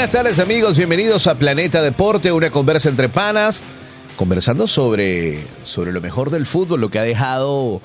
[0.00, 3.62] Buenas tardes amigos, bienvenidos a Planeta Deporte, una conversa entre panas,
[4.16, 7.82] conversando sobre, sobre lo mejor del fútbol, lo que ha dejado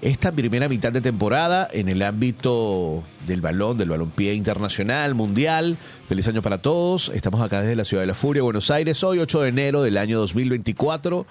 [0.00, 5.76] esta primera mitad de temporada en el ámbito del balón, del balompié internacional, mundial.
[6.08, 7.10] Feliz año para todos.
[7.10, 9.98] Estamos acá desde la Ciudad de la Furia, Buenos Aires, hoy 8 de enero del
[9.98, 11.26] año 2024.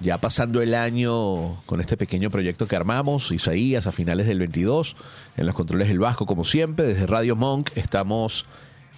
[0.00, 4.94] Ya pasando el año con este pequeño proyecto que armamos, Isaías, a finales del 22,
[5.36, 8.44] en los controles del Vasco, como siempre, desde Radio Monk estamos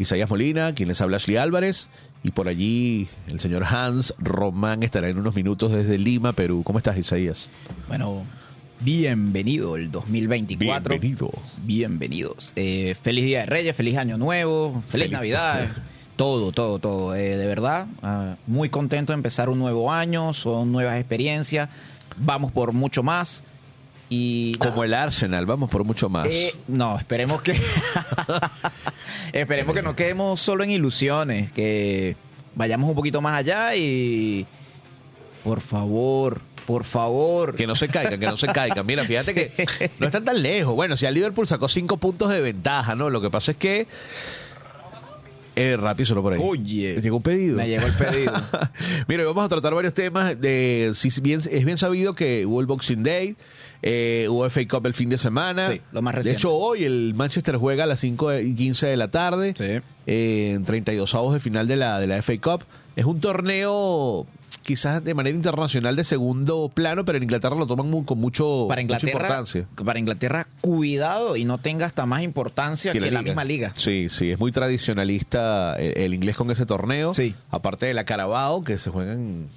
[0.00, 1.88] Isaías Molina, quien les habla Ashley Álvarez,
[2.22, 6.62] y por allí el señor Hans Román estará en unos minutos desde Lima, Perú.
[6.64, 7.50] ¿Cómo estás, Isaías?
[7.86, 8.22] Bueno,
[8.80, 10.98] bienvenido el 2024.
[10.98, 11.30] Bienvenido.
[11.64, 12.52] Bienvenidos.
[12.56, 15.68] Eh, feliz Día de Reyes, feliz Año Nuevo, feliz, Feliz- Navidad.
[16.16, 17.14] Todo, todo, todo.
[17.14, 21.70] Eh, de verdad, ah, muy contento de empezar un nuevo año, son nuevas experiencias,
[22.18, 23.42] vamos por mucho más.
[24.12, 26.26] Y Como el Arsenal, vamos por mucho más.
[26.28, 27.52] Eh, no, esperemos que.
[29.32, 32.16] esperemos que no quedemos solo en ilusiones, que
[32.56, 34.46] vayamos un poquito más allá y.
[35.44, 37.54] Por favor, por favor.
[37.54, 38.84] Que no se caigan, que no se caigan.
[38.84, 40.74] Mira, fíjate que no están tan lejos.
[40.74, 43.10] Bueno, si al Liverpool sacó cinco puntos de ventaja, ¿no?
[43.10, 43.86] Lo que pasa es que.
[45.56, 46.40] Eh, rápido, solo por ahí.
[46.42, 47.00] Oye.
[47.00, 47.58] Llegó un pedido.
[47.58, 48.32] Me llegó el pedido.
[49.08, 50.40] Mira, vamos a tratar varios temas.
[50.40, 53.36] De, si bien, es bien sabido que hubo el Boxing Day,
[53.82, 55.70] eh, hubo FA Cup el fin de semana.
[55.70, 56.38] Sí, lo más De reciente.
[56.38, 59.54] hecho, hoy el Manchester juega a las 5 y 15 de la tarde.
[59.56, 59.82] Sí.
[60.06, 62.64] eh, en 32 avos de final de la, de la FA Cup.
[62.96, 64.26] Es un torneo
[64.62, 68.82] quizás de manera internacional de segundo plano, pero en Inglaterra lo toman con mucho, para
[68.82, 69.66] mucha importancia.
[69.84, 73.72] para Inglaterra, cuidado y no tenga hasta más importancia que, la, misma liga.
[73.76, 77.14] Sí, sí, es muy tradicionalista el, el inglés con ese torneo.
[77.14, 77.34] Sí.
[77.50, 79.48] Aparte de la Carabao, que se juegan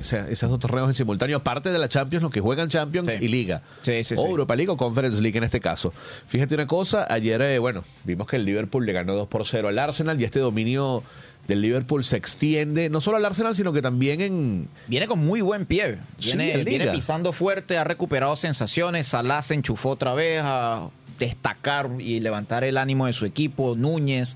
[0.00, 3.12] o sea, esos dos torneos en simultáneo, aparte de la Champions, los que juegan Champions
[3.12, 3.24] Sí.
[3.24, 3.62] y Liga.
[3.82, 4.26] Sí, sí, o.
[4.26, 5.92] Europa League o Conference League en este caso.
[6.26, 9.68] Fíjate una cosa, ayer, eh, bueno, vimos que el Liverpool le ganó 2 por 0
[9.68, 11.02] al Arsenal y este dominio
[11.48, 14.68] del Liverpool se extiende, no solo al Arsenal, sino que también en...
[14.86, 15.98] Viene con muy buen pie.
[16.18, 19.08] Viene, viene pisando fuerte, ha recuperado sensaciones.
[19.08, 20.88] Salah se enchufó otra vez a
[21.18, 23.74] destacar y levantar el ánimo de su equipo.
[23.76, 24.28] Núñez.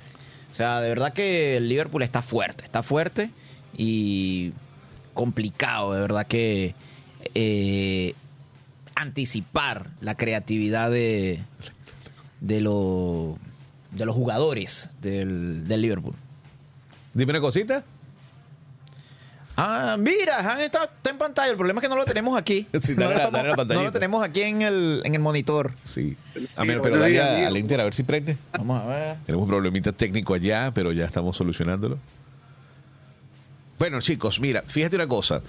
[0.51, 3.31] O sea, de verdad que el Liverpool está fuerte, está fuerte
[3.77, 4.53] y
[5.17, 6.75] complicado, de verdad que
[7.35, 8.15] eh,
[8.95, 11.41] anticipar la creatividad de,
[12.41, 13.37] de, lo-
[13.91, 16.15] de los jugadores del, del Liverpool.
[17.15, 17.83] Dime una cosita.
[19.59, 21.51] Ah, mira, Han está, está en pantalla.
[21.51, 22.67] El problema es que no lo tenemos aquí.
[22.83, 23.85] Sí, no, lo la- estamos- dale la no pantallita.
[23.85, 25.73] lo tenemos aquí en el, en el monitor.
[25.85, 26.15] Sí.
[26.57, 28.37] A ver, pero dale al Inter a ver si prende.
[28.53, 29.17] Vamos a ver.
[29.25, 31.99] Tenemos un problemita técnico allá, pero ya estamos solucionándolo.
[33.79, 35.41] Bueno, chicos, mira, fíjate una cosa.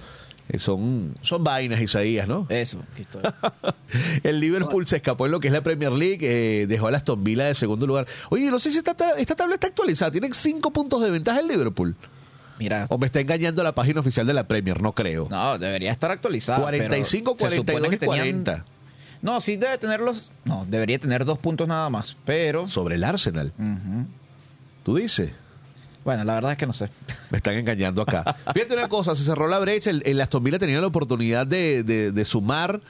[0.50, 2.46] Eh, Son, son vainas, Isaías, ¿no?
[2.48, 2.78] Eso.
[4.22, 6.18] El Liverpool se escapó en lo que es la Premier League,
[6.62, 8.06] eh, dejó a las Aston Villa de segundo lugar.
[8.30, 10.10] Oye, no sé si esta, ta- esta tabla está actualizada.
[10.10, 11.94] Tienen cinco puntos de ventaja el Liverpool.
[12.58, 12.86] Mira.
[12.88, 15.28] O me está engañando la página oficial de la Premier, no creo.
[15.30, 16.62] No, debería estar actualizado.
[16.62, 18.64] 45, pero se supone 42 y que tenían- 40.
[19.20, 20.30] No, sí debe tenerlos.
[20.44, 22.16] No, debería tener dos puntos nada más.
[22.24, 22.66] Pero.
[22.66, 23.52] Sobre el Arsenal.
[24.82, 25.32] ¿Tú dices?
[26.08, 26.88] Bueno, la verdad es que no sé.
[27.28, 28.34] Me están engañando acá.
[28.54, 31.82] Fíjate una cosa, se cerró la brecha, el, el Aston Villa tenía la oportunidad de,
[31.82, 32.80] de- de sumar,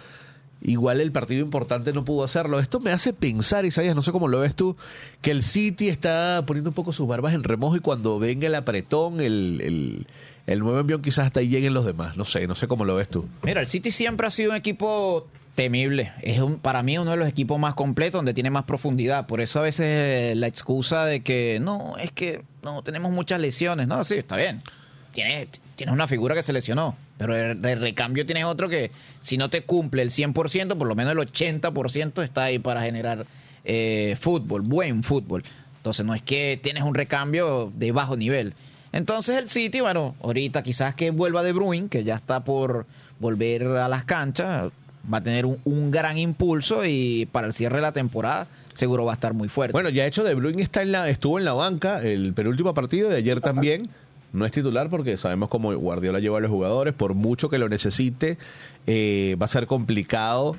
[0.63, 2.61] igual el partido importante no pudo hacerlo.
[2.61, 4.77] Esto me hace pensar, Isaías, no sé cómo lo ves tú,
[5.21, 8.55] que el City está poniendo un poco sus barbas en remojo y cuando venga el
[8.55, 10.07] apretón, el, el,
[10.47, 12.17] el nuevo envión quizás hasta ahí lleguen los demás.
[12.17, 13.27] No sé, no sé cómo lo ves tú.
[13.43, 15.27] Mira, el City siempre ha sido un equipo
[15.59, 16.13] Temible.
[16.23, 19.27] Es un, para mí uno de los equipos más completos donde tiene más profundidad.
[19.27, 23.89] Por eso a veces la excusa de que no, es que no tenemos muchas lesiones.
[23.89, 24.63] No, sí, está bien.
[25.11, 29.37] Tienes, tienes una figura que se lesionó, pero de, de recambio tienes otro que si
[29.37, 33.27] no te cumple el 100%, por lo menos el 80% está ahí para generar
[33.65, 35.43] eh, fútbol, buen fútbol.
[35.79, 38.55] Entonces no es que tienes un recambio de bajo nivel.
[38.93, 42.87] Entonces el City, bueno, ahorita quizás que vuelva de Bruin, que ya está por
[43.19, 44.71] volver a las canchas,
[45.13, 48.49] va a tener un, un gran impulso y para el cierre de la temporada
[48.79, 49.73] seguro va a estar muy fuerte.
[49.73, 53.11] Bueno, ya hecho de Bruyne está en la, estuvo en la banca el penúltimo partido
[53.11, 53.89] de ayer también.
[54.33, 56.95] No es titular porque sabemos cómo Guardiola lleva a los jugadores.
[56.95, 58.39] Por mucho que lo necesite,
[58.87, 60.57] eh, va a ser complicado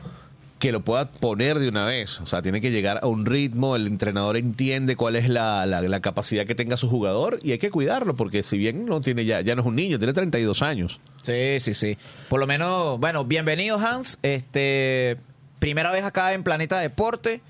[0.59, 2.19] que lo pueda poner de una vez.
[2.19, 3.75] O sea, tiene que llegar a un ritmo.
[3.77, 7.59] El entrenador entiende cuál es la, la- la capacidad que tenga su jugador y hay
[7.59, 10.61] que cuidarlo porque si bien no tiene ya, ya no es un niño, tiene 32
[10.61, 10.99] años.
[11.21, 11.97] Sí, sí, sí.
[12.27, 14.19] Por lo menos, bueno, bienvenido Hans.
[14.21, 15.17] Este,
[15.59, 17.41] primera vez acá en Planeta Deporte.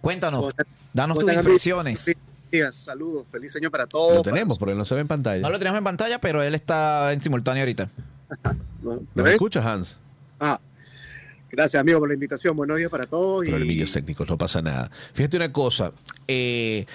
[0.00, 0.54] Cuéntanos,
[0.94, 2.16] danos tus ¿Cómo están, impresiones.
[2.72, 4.14] saludos, feliz año para todos.
[4.16, 5.42] Lo tenemos porque no se ve en pantalla.
[5.42, 7.90] No lo tenemos en pantalla, pero él está en simultáneo ahorita.
[8.82, 8.94] ¿No?
[8.94, 9.32] ¿Nos ¿Me ven?
[9.32, 9.98] escuchas, Hans?
[10.40, 10.58] Ah,
[11.50, 12.56] gracias, amigo, por la invitación.
[12.56, 13.46] Buenos días para todos.
[13.46, 14.90] y- Problemillas técnicos, no pasa nada.
[15.14, 15.92] Fíjate una cosa.
[16.28, 16.86] eh,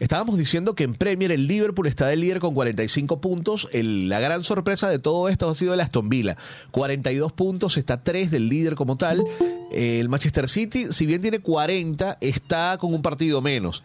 [0.00, 3.68] estábamos diciendo que en Premier el Liverpool está de líder con 45 puntos.
[3.72, 6.36] El- la gran sorpresa de todo esto ha sido el Aston Villa.
[6.70, 9.24] 42 puntos, está 3 del líder como tal.
[9.72, 13.82] El Manchester City, si bien tiene 40, está con un partido menos.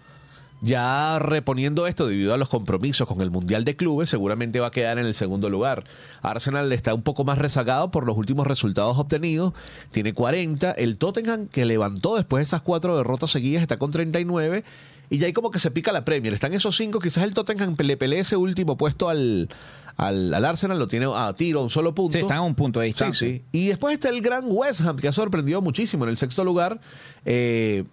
[0.61, 4.71] Ya reponiendo esto debido a los compromisos con el Mundial de Clubes, seguramente va a
[4.71, 5.85] quedar en el segundo lugar.
[6.21, 9.53] Arsenal está un poco más rezagado por los últimos resultados obtenidos,
[9.91, 10.71] tiene 40.
[10.71, 14.63] El Tottenham, que levantó después de esas cuatro derrotas seguidas, está con 39.
[15.11, 16.33] Y ya hay como que se pica la Premier.
[16.33, 19.49] Están esos cinco, quizás el Tottenham le pelee ese último puesto al,
[19.95, 22.13] al, al Arsenal, lo tiene a tiro, a un solo punto.
[22.13, 23.27] Sí, están a un punto de Sí, distancia.
[23.27, 23.43] sí.
[23.51, 26.79] Y después está el gran West Ham, que ha sorprendido muchísimo en el sexto lugar.
[27.25, 27.85] Eh,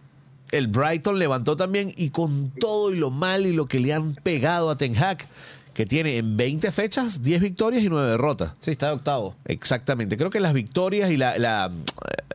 [0.52, 4.14] el Brighton levantó también y con todo y lo mal y lo que le han
[4.14, 5.18] pegado a Ten Hag,
[5.74, 8.52] que tiene en 20 fechas 10 victorias y 9 derrotas.
[8.60, 9.34] Sí, está de octavo.
[9.44, 10.16] Exactamente.
[10.16, 11.70] Creo que las victorias y la, la-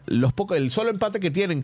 [0.07, 1.63] los pocos, el solo empate que tienen,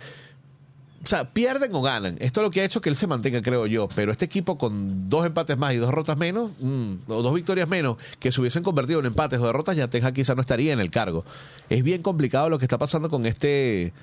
[1.03, 2.15] o sea, pierden o ganan.
[2.19, 3.87] Esto es lo que ha hecho que él se mantenga, creo yo.
[3.93, 7.67] Pero este equipo con dos empates más y dos derrotas menos, mm, o dos victorias
[7.69, 10.73] menos, que se hubiesen convertido en empates o derrotas, ya Ten Hag quizá no estaría
[10.73, 11.23] en el cargo.
[11.69, 13.93] Es bien complicado lo que está pasando con este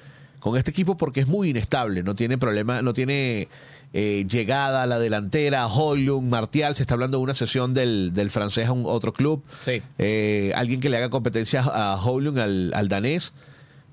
[0.44, 3.48] con este equipo porque es muy inestable, no tiene problema, no tiene
[3.94, 8.30] eh, llegada a la delantera, Hoylund, Martial, se está hablando de una sesión del, del
[8.30, 9.80] francés a un otro club, Sí.
[9.96, 13.32] eh, alguien que le haga competencia a Hoylund, al, al danés,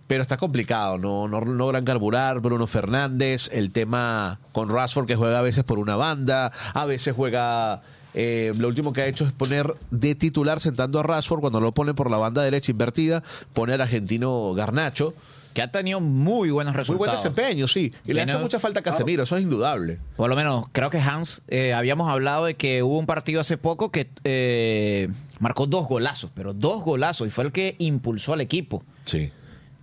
[0.07, 5.39] pero está complicado, no, no logran carburar, Bruno Fernández, el tema con Rashford que juega
[5.39, 7.81] a veces por una banda, a veces juega...
[8.13, 11.71] eh, lo último que ha hecho es poner de titular sentando a Rashford cuando lo
[11.71, 15.13] pone por la banda derecha invertida, pone al argentino Garnacho.
[15.53, 16.97] Que ha tenido muy buenos Muy resultados.
[16.99, 17.93] buen desempeño, sí.
[18.05, 19.99] Y le hace mucha falta a Casemiro, eso es indudable.
[20.15, 23.57] Por lo menos, creo que Hans, eh, habíamos hablado de que hubo un partido hace
[23.57, 25.09] poco que eh,
[25.39, 28.83] marcó dos golazos, pero dos golazos, y fue el que impulsó al equipo.
[29.05, 29.29] Sí.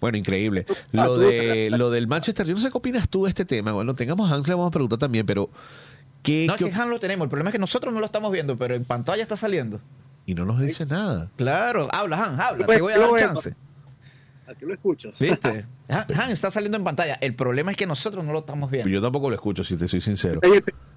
[0.00, 0.64] Bueno, increíble.
[0.92, 3.72] Lo de lo del Manchester, yo no sé qué opinas tú de este tema.
[3.72, 5.50] Bueno, tengamos a Hans, le vamos a preguntar también, pero
[6.22, 8.30] ¿qué, No es que Hans lo tenemos, el problema es que nosotros no lo estamos
[8.32, 9.80] viendo, pero en pantalla está saliendo.
[10.24, 11.30] y no nos dice nada.
[11.36, 13.54] Claro, habla Hans, habla, te voy a dar chance.
[14.48, 15.12] Aquí lo escucho.
[15.20, 15.66] ¿Viste?
[15.88, 17.14] Han, Han está saliendo en pantalla.
[17.20, 18.88] El problema es que nosotros no lo estamos viendo.
[18.88, 20.40] Yo tampoco lo escucho, si te soy sincero.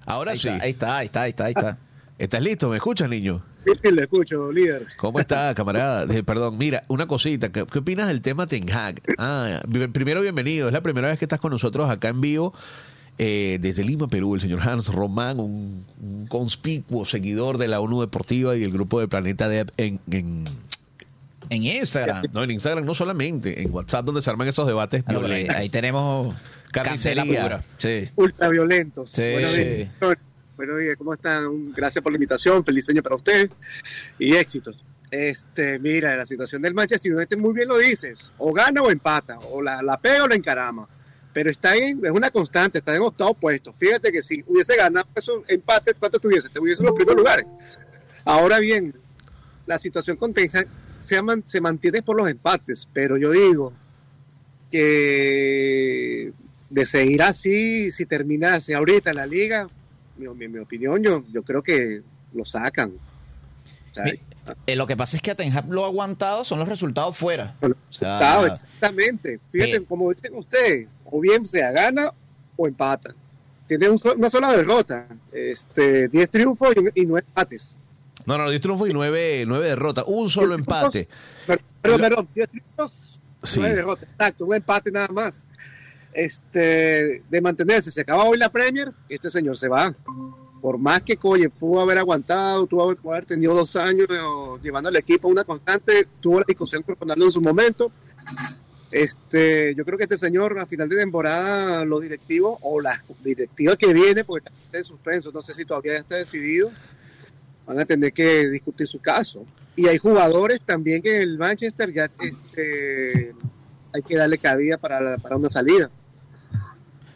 [0.06, 0.48] Ahora Ahí sí.
[0.48, 1.78] está, ahí está, ahí está, ahí está, ahí está.
[2.18, 2.68] ¿Estás listo?
[2.68, 3.42] ¿Me escuchas, niño?
[3.66, 4.86] Sí, sí, lo escucho, líder.
[4.96, 6.04] ¿Cómo está, camarada?
[6.14, 7.50] Eh, perdón, mira, una cosita.
[7.50, 9.00] ¿Qué, qué opinas del tema Ten Hag?
[9.18, 9.60] Ah,
[9.92, 10.68] primero, bienvenido.
[10.68, 12.54] Es la primera vez que estás con nosotros acá en vivo.
[13.18, 18.00] eh, desde Lima, Perú, el señor Hans Román, un, un conspicuo seguidor de la ONU
[18.00, 20.44] Deportiva y el grupo de Planeta Dep en, en-
[21.52, 22.22] En Instagram.
[22.32, 25.68] no, en Instagram no solamente, en WhatsApp donde se arman esos debates Ah, ahí, ahí
[25.68, 26.34] tenemos
[26.72, 27.62] Carnicería.
[27.76, 28.08] Sí.
[28.16, 29.10] Ultraviolentos.
[29.10, 29.32] Sí.
[29.32, 29.90] Buenos días.
[30.56, 31.72] Buenos días, ¿cómo están?
[31.72, 33.50] Gracias por la invitación, feliz año para ustedes
[34.18, 34.82] y éxitos.
[35.10, 39.38] Este, mira, la situación del Manchester United muy bien lo dices, o gana o empata,
[39.50, 40.88] o la, la pega o la encarama,
[41.34, 43.74] pero está en, es una constante, está en octavo puesto.
[43.74, 46.48] Fíjate que si hubiese ganado esos empates, ¿cuánto tuviese?
[46.48, 47.44] Te hubiese en los primeros lugares.
[48.24, 48.94] Ahora bien,
[49.66, 50.66] la situación con Ten Hag
[51.02, 53.72] se, man- se mantiene por los empates, pero yo digo
[54.70, 56.32] que
[56.70, 59.66] de seguir así, si terminase ahorita la liga,
[60.16, 62.92] mi, mi- mi opinión, yo, yo creo que lo sacan.
[64.04, 64.20] Mi-
[64.66, 67.16] Eh, lo que pasa es que a Ten Hag lo ha aguantado son los resultados
[67.16, 67.56] fuera.
[67.62, 68.18] O sea,
[68.52, 69.38] exactamente.
[69.50, 72.12] Fíjate, como dicen ustedes, o bien sea gana
[72.56, 73.14] o empata.
[73.68, 77.76] Tiene un una sola derrota, este, 10 triunfos y, y 9 empates.
[78.26, 80.04] No, no, 10 triunfos y 9, nueve derrotas.
[80.06, 81.08] Un solo empate.
[81.46, 83.02] Perdón, perdón, 10 triunfos
[83.42, 83.58] Sí.
[83.58, 85.42] Nueve derrotas, exacto, un empate nada más.
[86.12, 89.94] Este, de mantenerse, se acaba hoy la Premier, este señor se va.
[90.60, 94.06] Por más que Coye pudo haber aguantado, tuvo haber, pudo haber tenido dos años
[94.62, 97.90] llevando al equipo a una constante, tuvo la discusión con Ronaldo en su momento.
[98.92, 103.74] Este, yo creo que este señor a final de temporada, los directivos o la directiva
[103.74, 106.70] que viene, porque está en suspenso, no sé si todavía está decidido,
[107.66, 109.44] van a tener que discutir su caso.
[109.76, 113.34] Y hay jugadores también que en el Manchester ya este,
[113.94, 115.90] hay que darle cabida para, la- para una salida.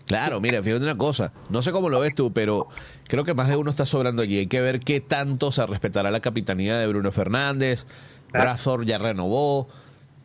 [0.06, 2.68] Claro, mira, fíjate una cosa, no sé cómo lo ves tú, pero
[3.08, 4.38] creo que más de uno está sobrando allí.
[4.38, 7.86] Hay que ver qué tanto se respetará la capitanía de Bruno Fernández.
[8.32, 9.66] Brazor ya renovó.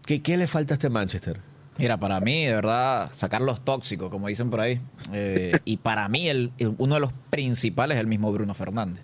[0.06, 1.40] ¿Qué, ¿Qué le falta a este Manchester?
[1.80, 4.80] Mira, para mí, de verdad, sacar los tóxicos, como dicen por ahí.
[5.14, 9.04] Eh, y para mí, el, el- uno de los principales es el mismo Bruno Fernández.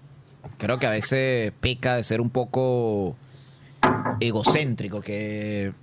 [0.58, 3.16] Creo que a veces peca de ser un poco
[4.20, 5.74] egocéntrico, que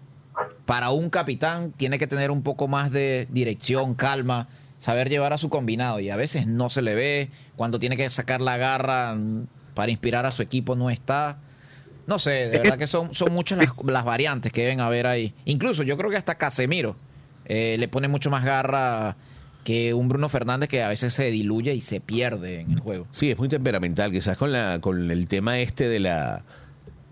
[0.66, 5.38] para un capitán tiene que tener un poco más de dirección, calma, saber llevar a
[5.38, 6.00] su combinado.
[6.00, 7.30] Y a veces no se le ve.
[7.56, 11.38] Cuando tiene que sacar la garra mm, para inspirar a su equipo, no está.
[12.06, 15.32] No sé, de verdad que son, son muchas las, variantes que deben haber ahí.
[15.46, 16.96] Incluso yo creo que hasta Casemiro
[17.46, 19.16] eh, le pone mucho más garra
[19.64, 23.06] que un Bruno Fernández que a veces se diluye y se pierde en el juego.
[23.10, 26.44] Sí, es muy temperamental, quizás con la con el tema este de la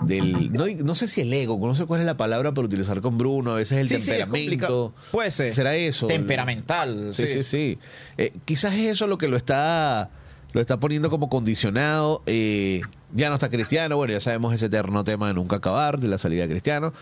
[0.04, 3.00] del no, no sé si el ego, no sé cuál es la palabra para utilizar
[3.00, 4.94] con Bruno, a veces el Sí, sí, temperamento.
[5.10, 5.54] Puede ser.
[5.54, 6.06] ¿Será eso?
[6.06, 7.14] Temperamental.
[7.14, 7.78] Sí, sí, sí.
[8.18, 10.10] Eh, quizás es eso lo que lo está
[10.52, 12.22] lo está poniendo como condicionado.
[12.26, 12.82] Eh,
[13.12, 16.18] ya no está Cristiano, bueno, ya sabemos ese eterno tema de nunca acabar, de la
[16.18, 16.92] salida de Cristiano,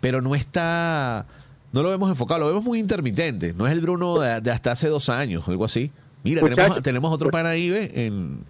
[0.00, 1.26] pero no está,
[1.72, 3.52] no lo vemos enfocado, lo vemos muy intermitente.
[3.52, 5.92] No es el Bruno de, de hasta hace dos años, algo así.
[6.24, 6.82] Mira, tenemos, Muchachos.
[6.82, 7.92] tenemos otro ¿ve?
[7.94, 8.44] en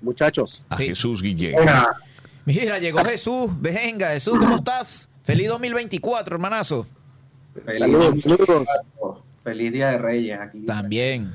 [0.00, 0.86] Muchachos, a Sí.
[0.88, 1.56] Jesús Guillén.
[2.44, 3.50] Mira, llegó Jesús.
[3.60, 5.08] Venga, Jesús, ¿cómo estás?
[5.24, 6.86] Feliz 2024, hermanazo.
[7.66, 8.68] Feliz, saludos, saludos.
[9.42, 10.60] feliz Día de Reyes aquí.
[10.64, 11.34] También.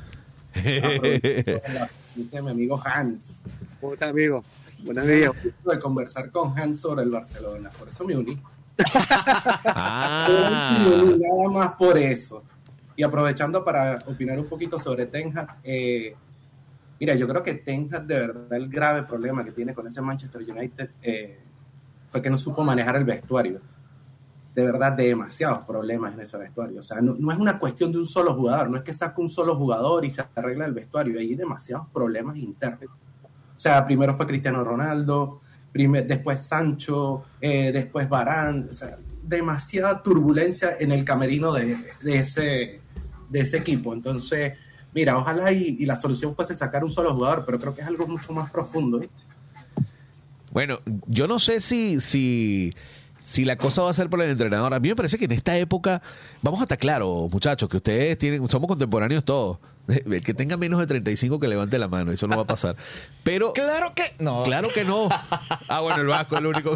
[2.16, 3.42] Dice mi amigo Hans.
[3.82, 4.44] ¿Cómo está, amigo?
[4.80, 5.32] Buenos días.
[5.66, 7.70] De conversar con Hans sobre el Barcelona.
[7.78, 8.40] Por eso me uní.
[9.66, 10.28] ah,
[11.20, 12.44] nada más por eso.
[12.96, 16.16] Y aprovechando para opinar un poquito sobre Ten Hag, eh,
[17.00, 20.02] mira, yo creo que Ten Hag, de verdad, el grave problema que tiene con ese
[20.02, 21.38] Manchester United eh,
[22.10, 23.62] fue que no supo manejar el vestuario.
[24.54, 26.80] De verdad, demasiados problemas en ese vestuario.
[26.80, 29.20] O sea, no, no es una cuestión de un solo jugador, no es que saque
[29.20, 31.20] un solo jugador y se arregla el vestuario.
[31.20, 32.96] Hay demasiados problemas internos.
[33.56, 35.42] O sea, primero fue Cristiano Ronaldo,
[35.74, 38.68] después Sancho, eh, después Barán.
[38.70, 42.82] O sea, demasiada turbulencia en el camerino de, de ese,
[43.30, 43.94] de ese equipo.
[43.94, 44.54] Entonces,
[44.94, 47.88] mira, ojalá y, y la solución fuese sacar un solo jugador, pero creo que es
[47.88, 49.24] algo mucho más profundo, ¿viste?
[50.52, 52.76] Bueno, yo no sé si, si,
[53.24, 54.74] si la cosa va a ser por el entrenador.
[54.74, 56.02] A mí me parece que en esta época,
[56.42, 59.58] vamos a estar claros, muchachos, que ustedes tienen, somos contemporáneos todos.
[59.88, 62.76] El que tenga menos de 35 que levante la mano, eso no va a pasar.
[63.24, 64.44] Pero Claro que no.
[64.44, 65.10] Claro que no.
[65.68, 66.74] Ah, bueno, el Vasco es el único.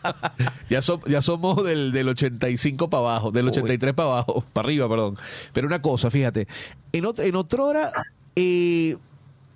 [0.70, 4.88] ya, so- ya somos del, del 85 para abajo, del 83 para abajo, para arriba,
[4.88, 5.16] perdón.
[5.52, 6.48] Pero una cosa, fíjate,
[6.92, 7.92] en, ot- en otra hora,
[8.34, 8.96] eh,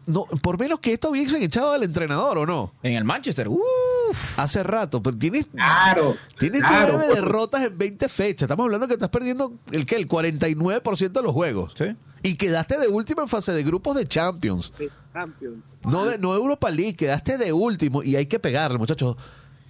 [0.07, 2.73] no, por menos que esto hubiesen echado al entrenador, ¿o no?
[2.83, 3.49] En el Manchester.
[3.49, 4.39] Uf.
[4.39, 6.17] Hace rato, pero tienes, Claro.
[6.39, 7.17] tienes claro, nueve pues.
[7.23, 8.43] derrotas en 20 fechas.
[8.43, 11.73] Estamos hablando que estás perdiendo el que el 49% de los juegos.
[11.77, 11.87] Sí.
[12.23, 14.73] Y quedaste de último en fase de grupos de Champions.
[15.13, 15.77] Champions.
[15.85, 19.17] No, de, no Europa League, quedaste de último y hay que pegarle, muchachos.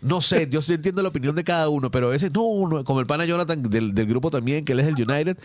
[0.03, 2.85] No sé, yo sí entiendo la opinión de cada uno, pero a veces no, no,
[2.85, 5.37] como el pana Jonathan del, del grupo también, que él es el United,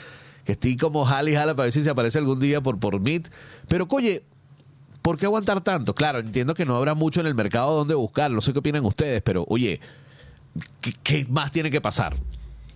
[0.46, 3.00] que estoy como jala y jala para ver si se aparece algún día por, por
[3.00, 3.30] Meet.
[3.68, 4.24] Pero, oye,
[5.02, 5.94] ¿por qué aguantar tanto?
[5.96, 8.86] Claro, entiendo que no habrá mucho en el mercado donde buscar, no sé qué opinan
[8.86, 9.80] ustedes, pero oye,
[10.82, 12.16] ¿qué, qué más tiene que pasar?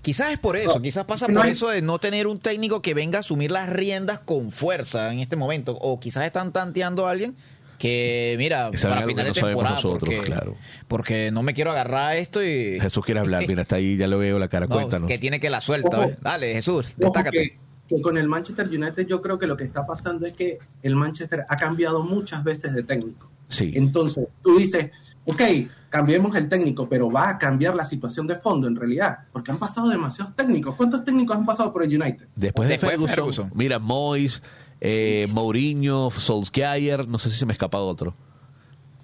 [0.01, 2.81] Quizás es por eso, quizás pasa no por hay- eso de no tener un técnico
[2.81, 5.75] que venga a asumir las riendas con fuerza en este momento.
[5.81, 7.35] O quizás están tanteando a alguien
[7.79, 10.55] que, mira, para algo final que de no sabemos temporada, nosotros, porque, claro.
[10.87, 12.79] porque no me quiero agarrar a esto y...
[12.79, 15.07] Jesús quiere hablar, mira, está ahí, ya lo veo la cara, No, cuéntanos.
[15.09, 16.15] que tiene que la suelta.
[16.21, 17.57] Dale, Jesús, Ojo destácate.
[17.87, 20.95] Que, con el Manchester United yo creo que lo que está pasando es que el
[20.95, 23.29] Manchester ha cambiado muchas veces de técnico.
[23.47, 23.71] Sí.
[23.75, 24.89] Entonces, tú dices,
[25.25, 25.41] ok,
[25.89, 29.59] cambiemos el técnico, pero va a cambiar la situación de fondo en realidad, porque han
[29.59, 30.75] pasado demasiados técnicos.
[30.75, 32.27] ¿Cuántos técnicos han pasado por el United?
[32.35, 33.51] Después de Después de Ferguson, Ferguson.
[33.53, 34.41] mira, Moyes,
[34.81, 38.15] eh, Mourinho, Solskjaer, no sé si se me ha escapado otro.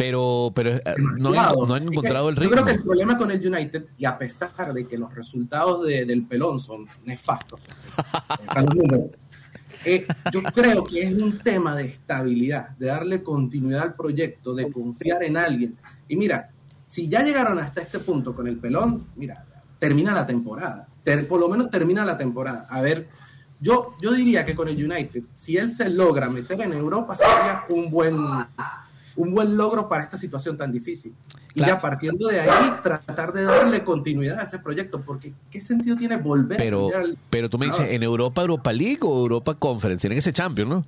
[0.02, 0.82] Pero, pero eh,
[1.20, 2.54] no, han- no encontrado el Yo ritmo.
[2.56, 6.06] creo que el problema con el United, y a pesar de que los resultados de-
[6.06, 7.60] del pelón son nefastos,
[9.86, 14.72] eh, yo creo que es un tema de estabilidad, de darle continuidad al proyecto, de
[14.72, 15.78] confiar en alguien.
[16.08, 16.50] Y mira,
[16.88, 19.46] si ya llegaron hasta este punto con el pelón, mira,
[19.80, 20.88] termina la temporada.
[21.04, 22.68] Ter- por lo menos termina la temporada.
[22.70, 23.08] A ver,
[23.60, 27.64] yo, yo diría que con el United, si él se logra meter en Europa, sería
[27.70, 28.18] un buen,
[29.16, 31.14] un buen logro para esta situación tan difícil.
[31.54, 31.74] Y Claro.
[31.74, 36.16] ya partiendo de ahí, tratar de darle continuidad a ese proyecto, porque ¿qué sentido tiene
[36.18, 37.90] volver Pero, a al- pero tú me dices, Ah.
[37.92, 40.02] ¿en Europa, Europa League o Europa Conference?
[40.02, 40.86] Tienen ese champion, ¿no?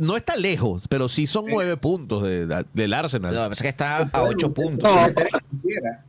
[0.00, 3.32] No está lejos, pero sí son nueve puntos de- de- del Arsenal.
[3.32, 4.90] Pasa es que está a ocho puntos.
[4.92, 5.06] No.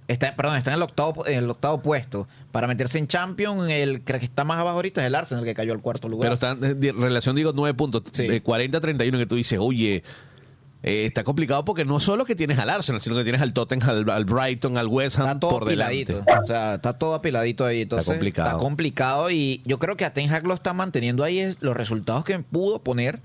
[0.08, 2.28] Está, perdón, está en el octavo, en el octavo puesto.
[2.52, 5.54] Para meterse en Champions, el creo que está más abajo ahorita es el Arsenal, que
[5.54, 6.26] cayó al cuarto lugar.
[6.26, 8.04] Pero están en di- relación, digo, nueve puntos.
[8.12, 8.28] Sí.
[8.28, 10.04] De 40-31 que tú dices, oye,
[10.84, 13.90] eh, está complicado porque no solo que tienes al Arsenal, sino que tienes al Tottenham,
[13.90, 16.04] al, al Brighton, al West Ham Está todo por delante.
[16.04, 16.42] apiladito.
[16.44, 17.82] O sea, está todo apiladito ahí.
[17.84, 18.50] Entonces, complicado.
[18.50, 21.76] Está complicado y yo creo que a Ten Hag lo está manteniendo ahí es los
[21.76, 23.22] resultados que pudo poner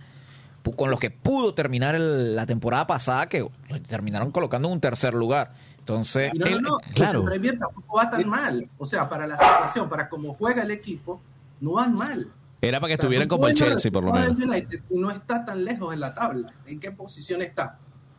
[0.76, 3.46] con los que pudo terminar el- la temporada pasada que
[3.88, 5.54] terminaron colocando en un tercer lugar.
[5.78, 7.20] Entonces, no, no, él- no, claro.
[7.20, 8.68] el Premier tampoco va tan mal.
[8.76, 11.22] O sea, para la situación, para cómo juega el equipo,
[11.60, 12.28] no van mal.
[12.60, 14.30] Era para que O sea, estuvieran como el Chelsea, por lo menos.
[14.36, 16.52] United y no está tan lejos en la tabla.
[16.66, 17.78] ¿En qué posición está?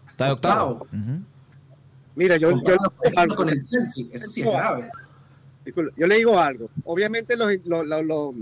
[0.09, 0.87] está de octavo.
[2.15, 2.75] Mira, yo, yo,
[3.15, 3.35] algo.
[3.35, 4.05] con el Chelsea.
[4.11, 4.89] Eso sí es grave.
[5.97, 6.69] Yo le digo algo.
[6.85, 8.33] Obviamente los, los- los- los-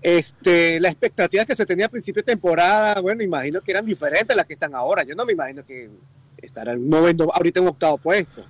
[0.00, 4.30] este, las expectativas que se tenía a principio de temporada, bueno, imagino que eran diferentes
[4.30, 5.04] a las que están ahora.
[5.04, 5.90] Yo no me imagino que
[6.38, 8.44] estarán moviendo ahorita en octavo puesto.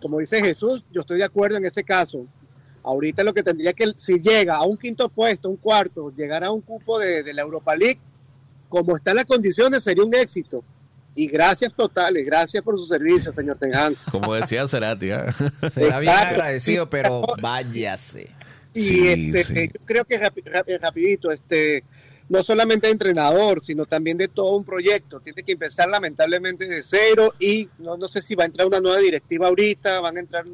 [0.00, 2.26] Como dice Jesús, yo estoy de acuerdo en ese caso.
[2.88, 6.50] Ahorita lo que tendría que, si llega a un quinto puesto, un cuarto, llegar a
[6.50, 8.00] un cupo de, de la Europa League,
[8.70, 10.64] como están las condiciones, sería un éxito.
[11.14, 13.94] Y gracias totales, gracias por su servicio, señor Tenjan.
[14.10, 15.10] Como decía Cerati.
[15.10, 15.26] ¿ah?
[15.74, 18.30] Será bien agradecido, pero váyase.
[18.72, 19.70] Y Sí, este, sí.
[19.74, 21.82] yo creo que rapi- rapi- rapidito, este,
[22.28, 25.18] no solamente de entrenador, sino también de todo un proyecto.
[25.20, 28.80] Tiene que empezar lamentablemente de cero y no, no sé si va a entrar una
[28.80, 30.44] nueva directiva ahorita, van a entrar,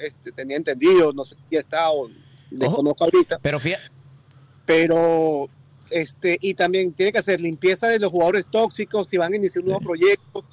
[0.00, 2.08] este, tenía entendido, no sé si está o
[2.50, 3.84] desconozco ahorita, Pero fíjate,
[4.64, 5.46] pero
[5.90, 9.62] este, y también tiene que hacer limpieza de los jugadores tóxicos, si van a iniciar
[9.62, 10.48] un nuevo proyecto, traer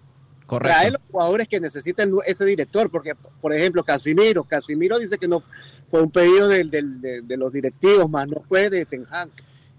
[0.45, 0.91] correcto.
[0.91, 5.27] los jugadores que necesita el nu- ese director, porque, por ejemplo, Casimiro, Casimiro dice que
[5.27, 5.41] no
[5.89, 9.29] fue un pedido del, del- de, de los directivos, más no fue de Ten Hag.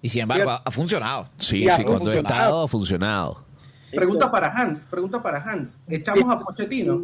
[0.02, 0.62] Y sin embargo, Cierto.
[0.66, 1.28] ha, funcionado.
[1.38, 2.34] Sí, Ya, sí, cuando ha funcionado.
[2.36, 3.44] estado, ha funcionado.
[3.94, 4.80] Pregunta para Hans.
[4.90, 5.78] Pregunta para Hans.
[5.88, 7.00] ¿Echamos a Pochettino?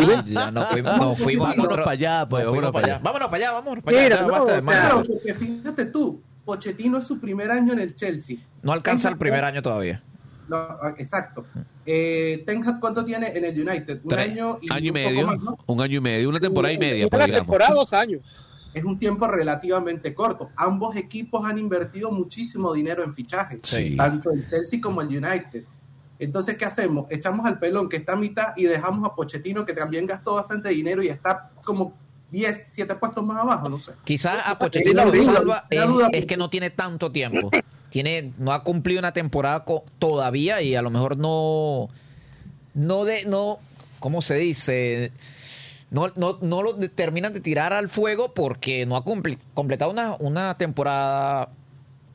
[0.00, 3.00] Ah, ya nos fuimos, al Vámonos otro- para allá, pues, vámonos para allá.
[3.02, 4.04] Vámonos para allá, vámonos para allá.
[4.08, 4.74] Mira, ya no, basta de o más.
[4.74, 8.36] sea, Claro, porque fíjate tú, Pochettino es su primer año en el Chelsea.
[8.62, 10.02] no alcanza el primer año todavía.
[10.48, 11.44] No, ah, exacto.
[11.84, 14.00] Eh, Ten Hag, ¿cuánto tiene en el United?
[14.02, 15.58] Un Tres- año y, año y un poco medio, más, ¿no?
[15.66, 18.22] un año y medio, una temporada y media, Y pues temporada dos años.
[18.72, 20.50] Es un tiempo relativamente corto.
[20.56, 23.96] Ambos equipos han invertido muchísimo dinero en fichajes, Sí.
[23.96, 25.64] tanto el Chelsea como el United.
[26.18, 27.10] Entonces, ¿qué hacemos?
[27.10, 30.70] Echamos al pelón que está a mitad y dejamos a Pochettino que también gastó bastante
[30.70, 31.92] dinero y está como
[32.30, 33.92] 10, 7 puestos más abajo, no sé.
[34.04, 36.08] Quizás a Pochettino lo salva es, duda.
[36.12, 37.50] es que no tiene tanto tiempo.
[37.90, 41.88] Tiene, no ha cumplido una temporada co- todavía y a lo mejor no,
[42.74, 43.58] no de, no,
[44.00, 45.12] ¿cómo se dice?
[45.90, 49.90] No, no, no lo de- terminan de tirar al fuego porque no ha cumpli- completado
[49.90, 51.48] una, una temporada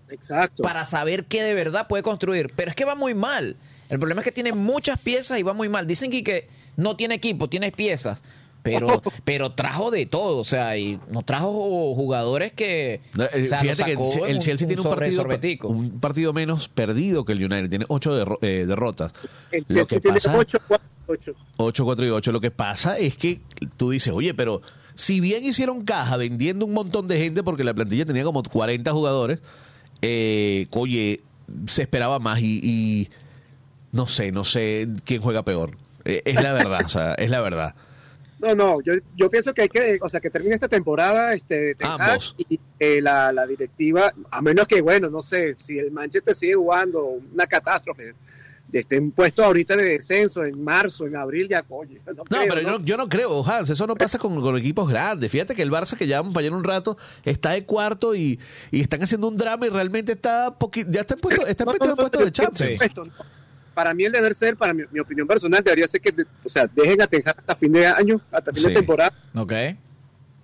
[0.10, 0.62] Exacto.
[0.62, 2.52] para saber qué de verdad puede construir.
[2.56, 3.56] Pero es que va muy mal.
[3.94, 5.86] El problema es que tiene muchas piezas y va muy mal.
[5.88, 8.24] Dicen que, que no tiene equipo, tiene piezas.
[8.64, 8.88] Pero,
[9.26, 13.02] pero trajo de todo, o sea, y no trajo jugadores que.
[13.14, 13.92] No, eh, o sea, Fíjate que
[14.28, 15.68] el, Chelsea tiene un sobre- partido, sorbetico.
[15.68, 17.70] un partido menos perdido que el United.
[17.70, 19.14] Tiene ocho derro- eh, derrotas.
[19.52, 21.34] el lo Chelsea que tiene pasa- 8, 4, 8.
[21.58, 22.32] 8, 4 y 8.
[22.32, 23.42] Lo que pasa es que
[23.78, 24.62] tú dices, oye, pero
[24.96, 28.92] si bien hicieron caja vendiendo un montón de gente porque la plantilla tenía como 40
[28.94, 29.40] jugadores,
[30.02, 31.22] eh, oye,
[31.68, 33.10] se esperaba más y, y
[33.94, 35.78] no sé, no sé quién juega peor.
[36.04, 37.74] Eh, es la verdad, o sea, es la verdad.
[38.40, 41.78] No, no, yo, yo pienso que hay que, o sea, que termine esta temporada, este,
[41.82, 42.36] Ambos.
[42.38, 46.56] y eh, la, la directiva, a menos que, bueno, no sé, si el Manchester sigue
[46.56, 47.02] jugando
[47.34, 48.14] una catástrofe,
[48.74, 52.02] estén puestos ahorita de descenso en marzo, en abril, ya, oye.
[52.06, 54.58] No, No, creo, pero Yo, no- yo no creo, Hans, eso no pasa con, con
[54.58, 55.32] equipos grandes.
[55.32, 58.40] Fíjate que el Barça, que llevamos para allá un rato, está de cuarto y,
[58.72, 61.72] y están haciendo un drama y realmente está poqui- ya está en puesto, está No,
[61.74, 62.82] metido no, en puesto no, de Champions.
[62.98, 63.04] No.
[63.74, 66.68] Para mí el deber ser, para mi, mi opinión personal, debería ser que, o sea,
[66.68, 68.70] dejen a Ten Hag hasta fin de año, hasta fin Sí.
[68.70, 69.14] de temporada.
[69.36, 69.54] Ok.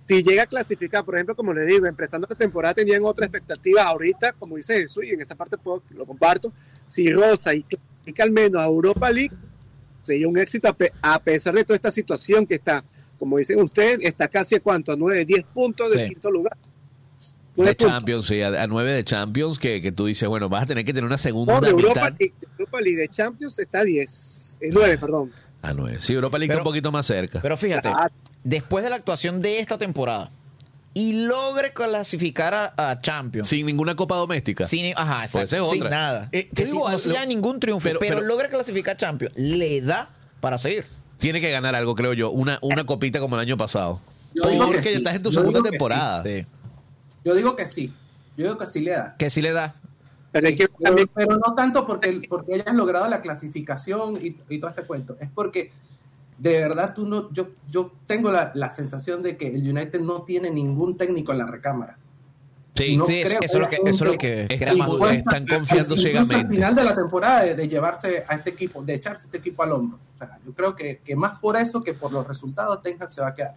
[0.07, 3.83] Si llega a clasificar, por ejemplo, como le digo, empezando la temporada tenían otra expectativa.
[3.83, 6.51] Ahorita, como dice Jesús, y en esa parte puedo- lo comparto,
[6.87, 9.35] si Rosa y clasifica al menos a Europa League,
[10.01, 12.83] sería un éxito a, pe- a pesar de toda esta situación que está,
[13.19, 16.13] como dicen ustedes, está casi a cuánto, a 9, 10 puntos del Sí.
[16.15, 16.57] quinto lugar.
[17.65, 17.87] De puntos.
[17.91, 20.85] Champions, sí, a, a nueve de Champions, que, que tú dices, bueno, vas a tener
[20.85, 22.17] que tener una segunda No, de Europa mitad.
[22.19, 25.31] League, de Europa League de Champions está a 10, eh, 9, perdón.
[25.61, 25.97] A nueve.
[25.99, 27.41] Sí, Europa League Pero- está un poquito más cerca.
[27.41, 28.09] Pero fíjate, Ah,
[28.43, 30.29] después de la actuación de esta temporada
[30.93, 33.47] y logre clasificar a, a Champions.
[33.49, 34.65] Sin ninguna copa doméstica.
[34.67, 36.29] Sin, ajá, exacto, Pues sin nada.
[36.31, 38.47] Eh, te Que digo si- no algo- se lleva ningún triunfo, pero- pero, pero- logra
[38.49, 39.35] clasificar a Champions.
[39.37, 40.85] Le da para seguir.
[41.17, 42.31] Tiene que ganar algo, creo yo.
[42.31, 43.99] Una, una copita como el año pasado.
[44.33, 44.95] Yo digo que Porque sí.
[44.95, 46.23] estás en tu Yo segunda temporada.
[46.23, 46.45] Sí.
[47.23, 47.93] Yo digo que sí.
[48.37, 49.15] Yo digo que sí le da.
[49.17, 49.75] Que sí le da.
[50.31, 50.67] Pero hay que
[51.15, 55.17] Pero, no tanto porque, porque hayas logrado la clasificación y, y todo este cuento.
[55.19, 55.71] Es porque
[56.37, 60.21] de verdad tú no, yo, yo tengo la, la sensación de que el United no
[60.23, 61.97] tiene ningún técnico en la recámara.
[62.75, 64.71] Sí, No sí, eso, creo eso es lo que, eso es lo que Es que
[64.71, 65.15] dudas.
[65.17, 66.35] están confiando ciegamente.
[66.35, 69.63] Al final de la temporada de, de llevarse a este equipo, de echarse este equipo
[69.63, 69.99] al hombro.
[70.15, 73.09] O sea, yo creo que, que más por eso que por los resultados Ten Hag
[73.09, 73.55] se va a quedar.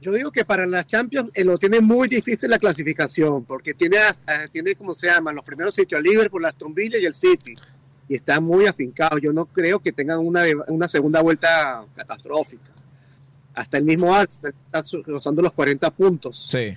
[0.00, 3.98] Yo digo que para la Champions eh, lo tiene muy difícil la clasificación, porque tiene,
[3.98, 7.56] hasta, tiene como se llama, los primeros sitios, Liverpool, Aston Villa y el City.
[8.08, 9.18] Y está muy afincado.
[9.18, 12.70] Yo no creo que tengan una, de- una segunda vuelta catastrófica.
[13.54, 16.48] Hasta el mismo Arsenal está rozando los 40 puntos.
[16.50, 16.76] Sí.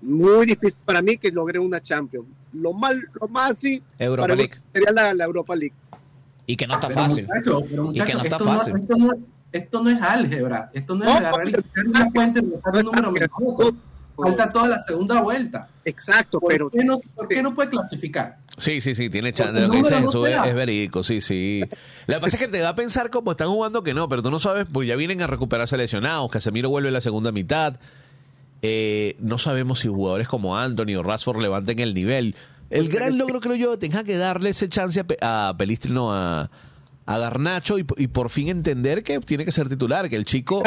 [0.00, 2.26] Muy difícil para mí que logre una Champions.
[2.54, 4.54] Lo, mal, lo más sí Europa para League.
[4.72, 5.74] sería la, la Europa League.
[6.46, 7.26] Y que no está Pero, fácil.
[7.26, 8.74] muchacho, pero, Y que no está fácil.
[8.88, 9.08] No,
[9.52, 10.70] esto, no, es álgebra.
[10.72, 13.74] Esto no es No, agarrar y pero- sacar una cuenta y buscar un número mejor.
[14.20, 15.68] Falta toda la segunda vuelta.
[15.84, 18.38] Exacto, ¿Por, pero qué no, ¿Por qué no puede clasificar?
[18.56, 19.60] Sí, sí, sí, tiene chance.
[19.60, 21.62] Lo que dice Jesús es, verídico, sí, sí.
[22.08, 24.20] Lo que pasa es que te da a pensar como están jugando que no, pero
[24.20, 26.28] tú no sabes, pues ya vienen a recuperarse lesionados.
[26.32, 27.78] Casemiro vuelve en la segunda mitad.
[28.62, 32.34] Eh, no sabemos si jugadores como Anthony o Rashford levanten el nivel.
[32.70, 36.50] El gran logro, creo yo, tenga que darle ese chance a, a Pelistri, no, a,
[37.10, 40.62] a Garnacho y, y por fin entender que tiene que ser titular, que el chico...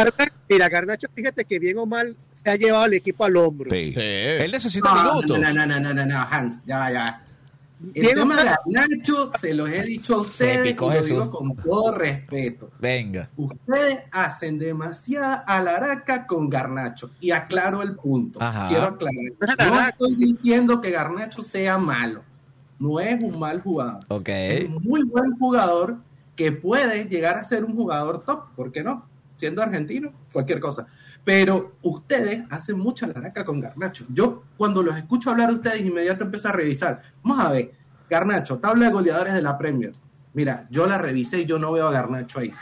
[0.49, 3.69] Mira, Garnacho, fíjate que bien o mal se ha llevado al equipo al hombro.
[3.69, 3.93] Sí.
[3.93, 4.01] Sí.
[4.01, 5.39] Él necesita No, minutos.
[5.39, 7.25] no, no, no, no, no, no, Hans, ya, ya.
[7.93, 11.31] El Diego tema de Mar- Nacho se los he dicho a ustedes y lo digo
[11.31, 12.69] con todo respeto.
[12.79, 13.29] Venga.
[13.37, 17.11] Ustedes hacen demasiada alaraca con Garnacho.
[17.19, 18.39] Y aclaro el punto.
[18.41, 18.67] Ajá.
[18.67, 19.71] Quiero aclarar.
[19.71, 22.23] No estoy diciendo que Garnacho sea malo.
[22.77, 24.03] No es un mal jugador.
[24.25, 25.97] Es un muy buen jugador
[26.35, 28.55] que puede llegar a ser un jugador top.
[28.55, 29.07] ¿Por qué no?
[29.37, 30.87] Siendo argentino, cualquier cosa.
[31.23, 34.05] Pero ustedes hacen mucha laraca con Garnacho.
[34.09, 37.01] Yo, cuando los escucho hablar a ustedes, inmediato empiezo a revisar.
[37.23, 37.71] Vamos a ver,
[38.09, 39.93] Garnacho, tabla de goleadores de la Premier.
[40.33, 42.53] Mira, yo la revisé y yo no veo a Garnacho ahí.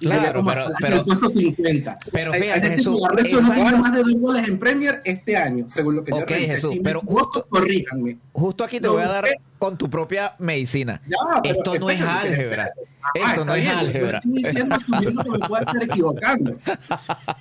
[0.00, 1.98] Claro, pero- pero- puesto 50.
[2.12, 5.66] Pero Es fíjate, decir, Jesús, esa- no más de dos goles en Premier este año,
[5.68, 6.52] según lo que yo Ok, revisé.
[6.54, 8.16] Jesús, Si pero justo- corríjanme.
[8.32, 9.26] Justo aquí te No, voy a dar
[9.58, 11.00] con tu propia medicina.
[11.06, 12.64] Ya, Esto no es álgebra.
[12.66, 12.80] espérate.
[13.14, 14.18] Esto está no es bien, yo álgebra.
[14.18, 16.56] Estoy diciendo, asumiendo que me puedo estar equivocando.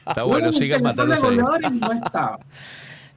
[0.08, 1.58] Está bueno, Yo sigan matándose no.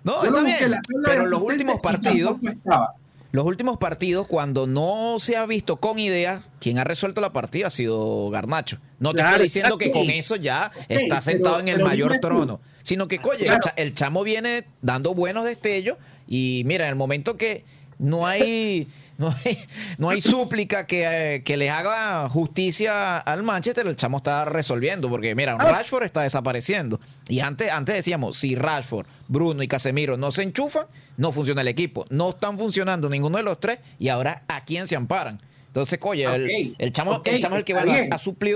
[0.04, 0.58] No, Yo está bien.
[1.04, 2.94] Pero los asistentes últimos partidos, estaba.
[3.30, 7.66] Los últimos partidos, cuando no se ha visto con idea, quien ha resuelto la partida
[7.66, 8.78] ha sido Garnacho.
[8.98, 12.18] No te Claro, estoy diciendo que con eso ya está sentado pero- en el mayor
[12.20, 13.72] trono, sino que, oye, el, Claro.
[13.76, 17.64] el chamo viene dando buenos destellos y mira, en el momento que
[17.98, 18.88] no hay
[19.18, 19.58] no hay,
[19.98, 25.08] no hay súplica que, eh, que les haga justicia al Manchester, el chamo está resolviendo,
[25.10, 25.70] porque mira, Ah.
[25.70, 27.00] Rashford está desapareciendo.
[27.28, 31.68] Y antes, antes decíamos, si Rashford, Bruno y Casemiro no se enchufan, no funciona el
[31.68, 32.06] equipo.
[32.10, 35.40] No están funcionando ninguno de los tres y ahora a quién se amparan.
[35.78, 37.72] Entonces, oye, el, el chamo, ok, el chamo es el que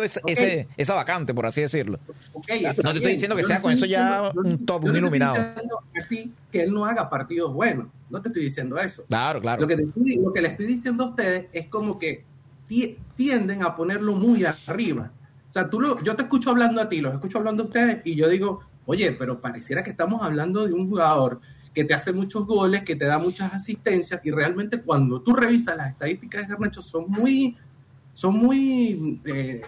[0.02, 0.30] ese, Ok.
[0.30, 1.98] ese- esa vacante, por así decirlo.
[2.34, 3.10] No te estoy bien.
[3.12, 5.36] diciendo que Yo sea no con eso ya un top, un iluminado.
[5.36, 7.86] a ti que él no haga partidos buenos.
[8.10, 9.04] No te estoy diciendo eso.
[9.08, 9.62] Claro, claro.
[9.62, 12.24] Lo que, te estoy- lo que le estoy diciendo a ustedes es como que
[12.66, 15.12] ti- tienden a ponerlo muy arriba.
[15.48, 18.00] O sea, tú lo, yo te escucho hablando a ti, los escucho hablando a ustedes
[18.04, 21.40] y yo digo, oye, pero pareciera que estamos hablando de un jugador
[21.74, 25.76] que te hace muchos goles, que te da muchas asistencias y realmente cuando tú revisas
[25.76, 27.56] las estadísticas de Garnacho son muy,
[28.12, 29.62] son muy eh,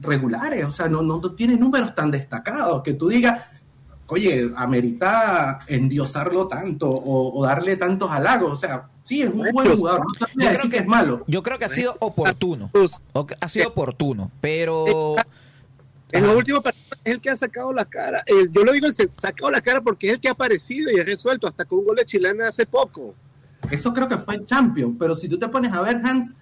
[0.00, 3.40] regulares, o sea, no, no tiene números tan destacados que tú digas,
[4.08, 8.52] oye, amerita endiosarlo tanto o, o darle tantos halagos.
[8.52, 10.00] O sea, sí, es un buen jugador.
[10.06, 11.24] No te voy yo a creo decir que- que es malo.
[11.26, 12.70] Yo creo que ha sido oportuno.
[13.40, 15.16] Ha sido oportuno, pero...
[16.12, 18.22] en los últimos partidos es el que ha sacado la cara.
[18.26, 20.90] El- yo lo digo, el se- sacado la cara porque es el que ha aparecido
[20.90, 23.14] y ha resuelto hasta con un gol de chilena hace poco.
[23.70, 24.96] Eso creo que fue en Champions.
[24.98, 26.32] Pero si tú te pones a ver, Hans,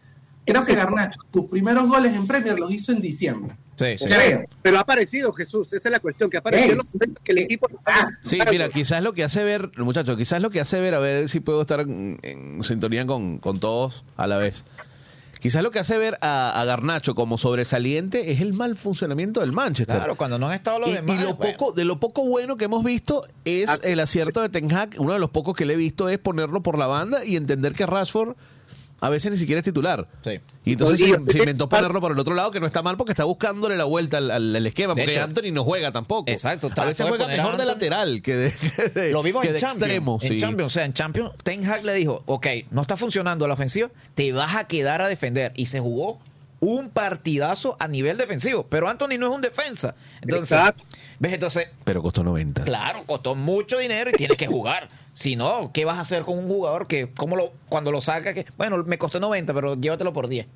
[0.45, 3.57] creo que Garnacho, sus primeros goles en Premier los hizo en diciembre.
[3.79, 4.07] Sí, sí.
[4.07, 4.43] Creo.
[4.63, 7.33] Pero ha aparecido Jesús, esa es la cuestión, que ha aparecido en los momentos que
[7.33, 10.81] el equipo Ah, Sí, mira, quizás lo que hace ver, muchachos, quizás lo que hace
[10.81, 14.65] ver, a ver si puedo estar en, en sintonía con, con todos a la vez.
[15.41, 19.53] Quizás lo que hace ver a, a Garnacho como sobresaliente es el mal funcionamiento del
[19.53, 19.97] Manchester.
[19.97, 21.21] Claro, cuando no han estado los Y, y demás.
[21.23, 21.57] lo bueno.
[21.57, 23.79] poco, de lo poco bueno que hemos visto es Ah.
[23.83, 24.97] el acierto de Ten Hag.
[24.99, 27.73] Uno de los pocos que le he visto es ponerlo por la banda y entender
[27.75, 28.37] que Rashford
[29.01, 30.09] a veces ni siquiera es titular.
[30.25, 30.41] Sí.
[30.65, 33.13] Y entonces se, se inventó ponerlo por el otro lado, que no está mal porque
[33.13, 36.31] está buscándole la vuelta al, al- al esquema, De porque hecho, Anthony no juega tampoco.
[36.31, 39.49] Exacto, A veces juega a mejor de lateral que de, que de- Lo vimos que
[39.49, 39.83] en de Champions.
[39.83, 40.19] extremo.
[40.23, 40.41] en sí.
[40.41, 43.91] Champions, o sea, en Champions, Ten Hag le dijo, ok, no está funcionando la ofensiva,
[44.15, 45.53] te vas a quedar a defender.
[45.57, 46.19] Y se jugó
[46.59, 48.67] un partidazo a nivel defensivo.
[48.69, 49.95] Pero Anthony no es un defensa.
[50.23, 50.85] Entonces, Exacto.
[51.19, 51.35] ¿ves?
[51.35, 52.65] Entonces, Pero costó 90.
[52.65, 54.89] claro, costó mucho dinero y tienes que jugar.
[55.17, 58.35] Si no, ¿qué vas a hacer con un jugador que, como lo, cuando lo saca,
[58.35, 60.47] que, bueno, me costó 90, pero llévatelo por 10?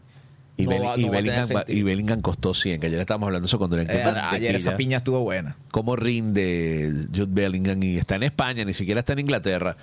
[0.58, 1.78] Y, No Belling- va- y no Bellingham, sentido.
[1.78, 4.54] y Bellingham costó 100, que ayer estábamos hablando de eso cuando era en Eh, ayer
[4.56, 5.56] esa piña estuvo buena.
[5.70, 9.76] cómo rinde Jude Bellingham y está en España, ni siquiera está en Inglaterra.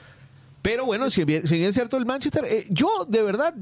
[0.62, 3.56] Pero bueno, si bien, si bien es cierto el Manchester, eh, yo de verdad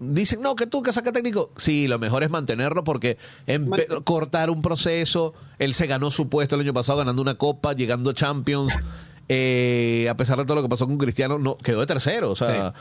[0.00, 1.50] dicen, no, que tú que saca técnico.
[1.56, 6.54] Sí, lo mejor es mantenerlo porque Mant- cortar un proceso, él se ganó su puesto
[6.54, 8.72] el año pasado ganando una copa, llegando a Champions.
[9.28, 12.36] Eh, a pesar de todo lo que pasó con Cristiano, no quedó de tercero, o
[12.36, 12.74] sea,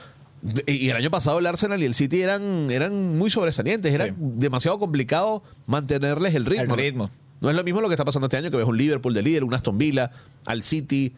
[0.67, 4.07] y y el año pasado el Arsenal y el City eran eran muy sobresalientes, era
[4.07, 4.13] Sí.
[4.17, 6.73] demasiado complicado mantenerles el ritmo.
[6.75, 7.09] El ritmo.
[7.39, 9.21] No es lo mismo lo que está pasando este año, que ves un Liverpool de
[9.21, 10.11] líder, un Aston Villa,
[10.45, 11.13] al City.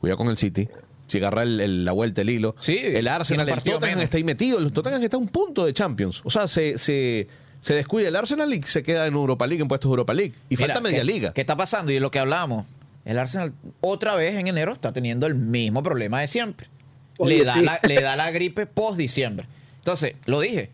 [0.00, 0.68] Cuidado con el City.
[1.08, 2.54] Si agarra el- el- la vuelta, el hilo.
[2.60, 4.02] Sí, el Arsenal, el Tottenham menos.
[4.04, 4.58] está ahí metido.
[4.58, 6.20] El Tottenham está a un punto de Champions.
[6.24, 7.28] O sea, se, se,
[7.60, 10.34] se descuida el Arsenal y se queda en Europa League, en puestos de Europa League.
[10.48, 11.32] Y Mira, falta media ¿qué- liga.
[11.32, 11.90] ¿Qué está pasando?
[11.92, 12.66] Y es lo que hablábamos.
[13.06, 16.68] El Arsenal otra vez en enero está teniendo el mismo problema de siempre.
[17.16, 17.62] Oye, le, da sí.
[17.62, 19.46] la, le da la gripe post diciembre.
[19.78, 20.70] Entonces, lo dije.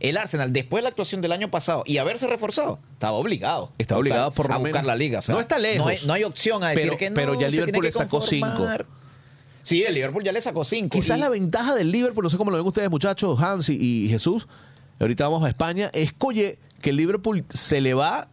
[0.00, 3.72] El Arsenal, después de la actuación del año pasado y haberse reforzado, estaba obligado.
[3.78, 5.20] Está obligado por a buscar la liga.
[5.20, 5.78] o sea, No está lejos.
[5.78, 7.14] No hay, no hay opción a decir Pero- que no.
[7.16, 8.84] pero ya Liverpool le sacó conformar.
[9.62, 10.98] Sí, el Liverpool ya le sacó cinco.
[10.98, 14.04] Quizás Y- la ventaja del Liverpool, no sé cómo lo ven ustedes, muchachos, Hans y,
[14.04, 14.46] y Jesús.
[15.00, 15.90] Ahorita vamos a España.
[15.94, 18.28] Es que el Liverpool se le va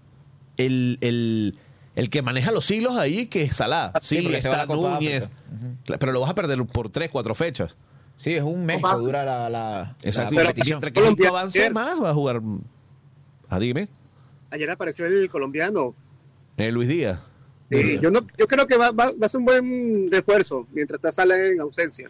[0.57, 1.57] el, el,
[1.95, 3.91] el que maneja los hilos ahí, que es Salah.
[4.01, 5.23] Sí, Sí, porque se va a está Núñez.
[5.23, 5.41] África.
[5.85, 7.77] Claro, Pero lo vas a perder por tres, cuatro fechas.
[8.17, 8.91] Sí, es un mes Opa.
[8.93, 10.33] que dura la, la, Exacto.
[10.35, 10.79] la Y competición.
[10.79, 11.73] Mientras que Colombia, avance ayer.
[11.73, 12.41] más, va a jugar.
[13.49, 13.87] Ah, dime.
[14.51, 15.95] Ayer apareció el colombiano.
[16.57, 17.19] Eh, Luis Díaz.
[17.71, 20.97] Sí, yo, no, yo creo que va, va, va a ser un buen refuerzo mientras
[20.99, 22.09] está Sala en ausencia.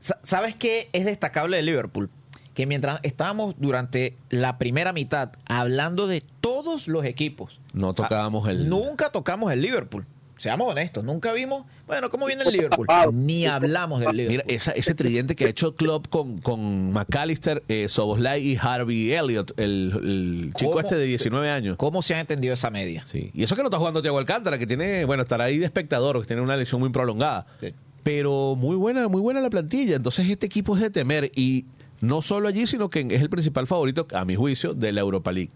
[0.00, 2.08] Sa- ¿Sabes qué es destacable de Liverpool?
[2.54, 8.68] Que mientras estábamos durante la primera mitad hablando de todos los equipos, No tocábamos el.
[8.68, 10.04] nunca tocamos el Liverpool.
[10.36, 12.84] Seamos honestos, nunca vimos, bueno, ¿cómo viene el Liverpool?
[13.12, 14.54] Ni hablamos del Mira, Liverpool.
[14.54, 19.52] esa- ese tridente que ha hecho Klopp con, con McAllister, eh, Soboslai y Harvey Elliott,
[19.56, 21.76] el, el chico ¿Cómo este de se- 19 años.
[21.76, 23.04] ¿Cómo se ha entendido esa media?
[23.06, 23.30] Sí.
[23.34, 26.20] Y eso que no está jugando Thiago Alcántara, que tiene, bueno, estará ahí de espectador,
[26.20, 27.46] que tiene una lesión muy prolongada.
[27.60, 27.72] Sí.
[28.02, 29.94] Pero muy buena, muy buena la plantilla.
[29.94, 31.30] Entonces este equipo es de temer.
[31.36, 31.66] Y
[32.02, 35.30] no solo allí, sino que es el principal favorito, a mi juicio, de la Europa
[35.32, 35.52] League.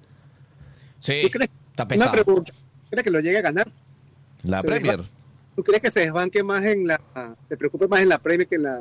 [1.01, 1.51] Sí, ¿Tú crees?
[1.71, 2.53] está Una pregunta.
[2.89, 3.69] ¿Crees que lo llegue a ganar?
[4.45, 5.03] La Se Premier.
[5.57, 7.01] ¿Tú crees que se desbanque más en la...
[7.49, 8.81] te preocupe más en la Premier que en la...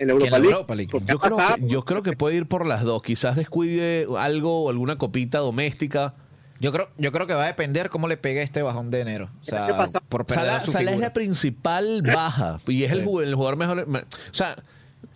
[0.00, 0.52] En la Europa, en la League?
[0.52, 0.90] Europa League.
[0.90, 3.02] Porque Yo creo, que, yo creo que puede ir por las dos.
[3.02, 6.14] Quizás descuide algo, alguna copita doméstica.
[6.58, 9.30] Yo creo, yo creo que va a depender cómo le pegue este bajón de enero.
[9.42, 10.00] O sea, ¿Qué pasa?
[10.08, 13.04] por Salah, Salah es la principal baja y es el, Sí.
[13.04, 13.86] jugador, el jugador mejor.
[13.88, 14.56] O sea,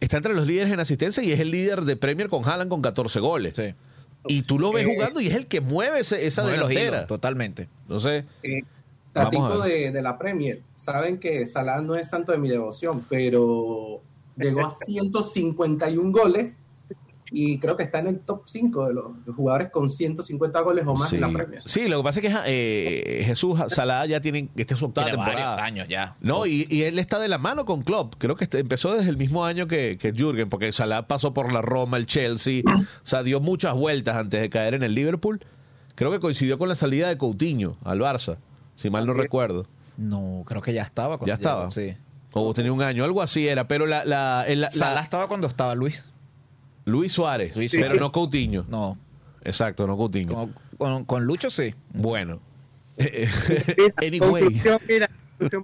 [0.00, 2.82] está entre los líderes en asistencia y es el líder de Premier con Haaland con
[2.82, 3.54] 14 goles.
[3.56, 3.74] Sí.
[4.28, 6.96] Y tú lo ves Eh, jugando y es el que mueve ese- esa Mueve delantera.
[6.98, 7.68] hilos, totalmente.
[7.98, 8.24] Sé.
[8.42, 8.60] Eh,
[9.14, 10.60] Vamos de, de la Premier.
[10.76, 14.02] Saben que Salah no es santo de mi devoción, pero
[14.36, 16.52] llegó a 151 goles
[17.32, 20.84] y creo que está en el top 5 de los de jugadores con 150 goles
[20.86, 21.16] o más sí.
[21.16, 21.60] en la Premier.
[21.62, 25.08] Sí, lo que pasa es que eh, Jesús Salah ya tiene, esta es su octava
[25.08, 25.64] Tiene temporada.
[25.64, 26.14] años ya.
[26.20, 28.14] No, y, y él está de la mano con Klopp.
[28.18, 31.52] Creo que este- empezó desde el mismo año que, que Jürgen, porque Salah pasó por
[31.52, 35.40] la Roma, el Chelsea, o sea, dio muchas vueltas antes de caer en el Liverpool.
[35.96, 38.36] Creo que coincidió con la salida de Coutinho al Barça,
[38.74, 39.66] si mal no recuerdo.
[39.96, 41.16] No, creo que ya estaba.
[41.18, 41.70] cuando Ya estaba.
[41.70, 41.94] Sí.
[42.32, 45.26] O tenía un año, algo así era, pero la, la, en la- la- Salah estaba
[45.26, 46.04] cuando estaba Luis.
[46.86, 48.64] Luis Suárez, Luis pero no Coutinho.
[48.68, 48.96] No,
[49.44, 50.34] Exacto, no Coutinho.
[50.34, 51.74] con, con- con Lucho sí.
[51.92, 52.40] Bueno.
[53.96, 54.62] Anyway.
[54.88, 55.10] mira,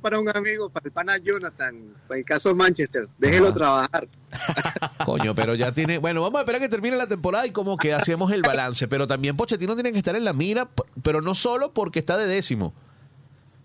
[0.02, 1.74] para un amigo, para el pana Jonathan,
[2.06, 3.54] para el caso de Manchester, déjelo Ajá.
[3.54, 4.08] trabajar.
[5.06, 5.98] Coño, pero ya tiene.
[5.98, 8.86] Bueno, vamos a esperar que termine la temporada y como que hacemos el balance.
[8.88, 10.68] Pero también Pochettino tiene que estar en la mira,
[11.02, 12.74] pero no solo porque está de décimo,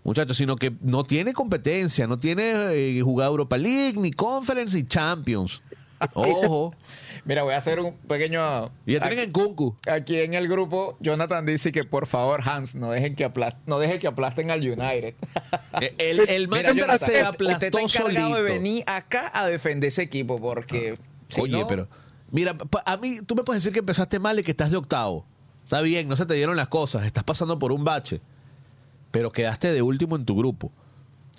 [0.04, 4.86] muchachos, sino que no tiene competencia, no tiene eh, jugado Europa League, ni Conference, ni
[4.86, 5.60] Champions.
[6.14, 6.74] Ojo.
[7.24, 8.70] Mira, voy a hacer un pequeño...
[8.86, 9.76] Y ya tienen en Kunku.
[9.90, 13.78] Aquí en el grupo, Jonathan dice que por favor, Hans, no dejen que, apla- no
[13.78, 15.14] dejen que aplasten al United.
[15.98, 18.34] El, el Mira, Jonathan, se usted aplastó está encargado solito.
[18.34, 20.98] de venir acá a defender ese equipo porque...
[21.28, 21.88] si Oye, no- pero.
[22.30, 25.24] Mira, a mí, tú me puedes decir que empezaste mal y que estás de octavo.
[25.64, 28.20] Está bien, no se te dieron las cosas, estás pasando por un bache.
[29.10, 30.70] Pero quedaste de último en tu grupo.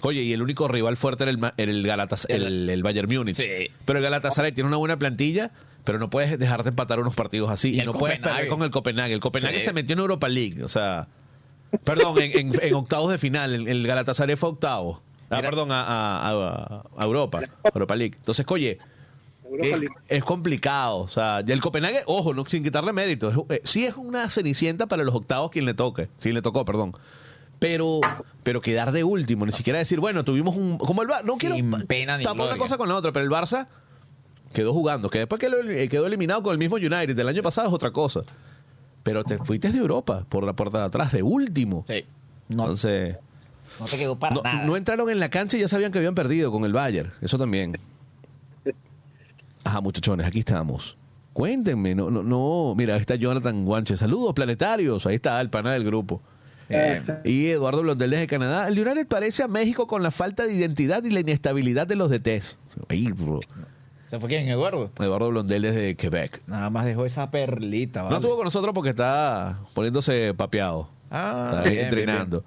[0.02, 3.10] Oye, y el único rival fuerte era el, Ma- era el, Galatas, el, el Bayern
[3.14, 3.36] Múnich.
[3.38, 3.48] Sí.
[3.86, 5.52] Pero el Galatasaray tiene una buena plantilla,
[5.84, 7.76] pero no puedes dejarte empatar unos partidos así.
[7.76, 8.36] Y el no puedes Copenhague.
[8.44, 9.14] perder con el Copenhague.
[9.14, 9.66] El Copenhague Sí.
[9.66, 11.08] se metió en Europa League, o sea...
[11.86, 13.54] Perdón, en, en- en octavos de final.
[13.54, 15.02] El, el Galatasaray fue octavo.
[15.30, 15.50] Ah, Mira.
[15.50, 17.42] perdón, a, a- a- a Europa.
[17.72, 18.16] Europa League.
[18.18, 18.80] Entonces, oye,
[19.44, 19.96] Europa es, League.
[20.08, 20.98] es complicado.
[20.98, 23.30] O sea, y el Copenhague, ojo, no, sin quitarle mérito.
[23.30, 26.08] es- eh, sí es una cenicienta para los octavos quien le toque.
[26.20, 26.94] Quien le tocó, perdón.
[27.60, 28.00] Pero,
[28.44, 30.78] pero quedar de último, ni siquiera decir, bueno, tuvimos un.
[30.78, 31.24] Como el Barça.
[31.26, 32.62] No quiero Sin pena ni tapar una gloria.
[32.64, 33.68] cosa con la otra, pero el Barça
[34.54, 35.10] quedó jugando.
[35.10, 37.74] Que después que lo- eh, quedó eliminado con el mismo United del año pasado es
[37.74, 38.22] otra cosa.
[39.04, 41.84] Pero te fuiste de Europa por la puerta de atrás, de último.
[41.88, 42.06] Sí.
[42.48, 43.18] No, Entonces.
[43.80, 44.66] no te quedó para No, nada.
[44.66, 47.12] no entraron en la cancha y ya sabían que habían perdido con el Bayern.
[47.22, 47.78] Eso también.
[49.64, 50.98] Ajá, muchachones, aquí estamos.
[51.34, 52.74] Cuéntenme, no, no, no.
[52.76, 53.96] Mira, ahí está Jonathan Guanche.
[53.98, 55.06] Saludos, planetarios.
[55.06, 56.22] Ahí está el pana del grupo.
[56.70, 58.68] Eh, Y Eduardo Blondel desde Canadá.
[58.68, 62.10] El United parece a México con la falta de identidad y la inestabilidad de los
[62.12, 62.58] DTs.
[63.16, 63.42] Bro.
[64.10, 64.48] ¿Se fue quién?
[64.48, 64.92] Eduardo.
[65.00, 66.42] Eduardo Blondel desde Quebec.
[66.48, 68.14] Nada más dejó esa perlita, ¿vale?
[68.14, 70.90] No estuvo con nosotros porque está poniéndose papeado.
[71.12, 72.44] Ah, Está ahí bien, bien, entrenando.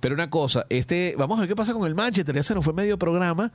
[0.00, 2.34] Pero una cosa, este, vamos a ver qué pasa con el Manchester.
[2.34, 3.52] Ya se nos fue medio programa.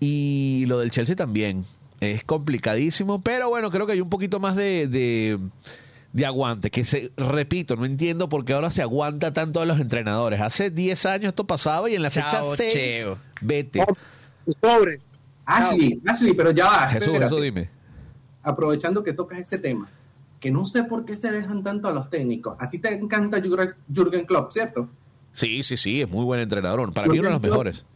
[0.00, 1.64] Y lo del Chelsea también.
[2.00, 3.20] Es complicadísimo.
[3.22, 5.38] Pero bueno, creo que hay un poquito más de, de,
[6.18, 6.70] de aguante.
[6.70, 10.40] Que se, repito, no entiendo por qué ahora se aguanta tanto a los entrenadores.
[10.40, 13.18] Hace 10 años esto pasaba y en la fecha Chao, 6, Cheo.
[13.40, 13.82] vete.
[14.62, 15.00] Sobre.
[15.44, 16.88] Ashley, Ashley, pero ya va.
[16.88, 17.24] Jesús, espérate.
[17.30, 17.70] Jesús, dime.
[18.42, 19.88] aprovechando que tocas ese tema,
[20.40, 22.56] que no sé por qué se dejan tanto a los técnicos.
[22.60, 24.88] A ti te encanta Jürgen Jürgen Klopp, ¿cierto?
[25.32, 26.92] Sí, sí, sí, es muy buen entrenador.
[26.92, 27.86] Para mí uno de los Jürgen Klopp- mejores.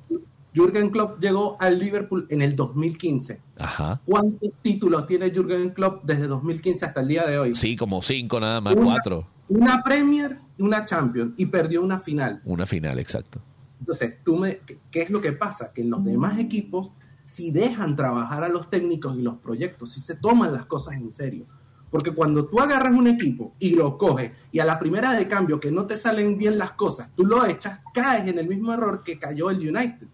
[0.55, 3.41] Jürgen Klopp llegó al Liverpool en el 2015.
[3.59, 4.01] Ajá.
[4.05, 7.55] ¿Cuántos títulos tiene Jürgen Klopp desde 2015 hasta el día de hoy?
[7.55, 9.27] Sí, como cinco nada más, Una- cuatro.
[9.49, 12.41] Una Premier y una Champions y perdió una final.
[12.45, 13.41] Una final, exacto.
[13.81, 15.73] Entonces, tú me, ¿qué, qué es lo que pasa?
[15.73, 16.91] Que en los demás equipos,
[17.25, 21.11] si dejan trabajar a los técnicos y los proyectos, si se toman las cosas en
[21.13, 21.47] serio.
[21.91, 25.61] Porque cuando tú agarras un equipo y lo coges y a la primera de cambio
[25.61, 29.03] que no te salen bien las cosas, tú lo echas, caes en el mismo error
[29.05, 30.09] que cayó el United.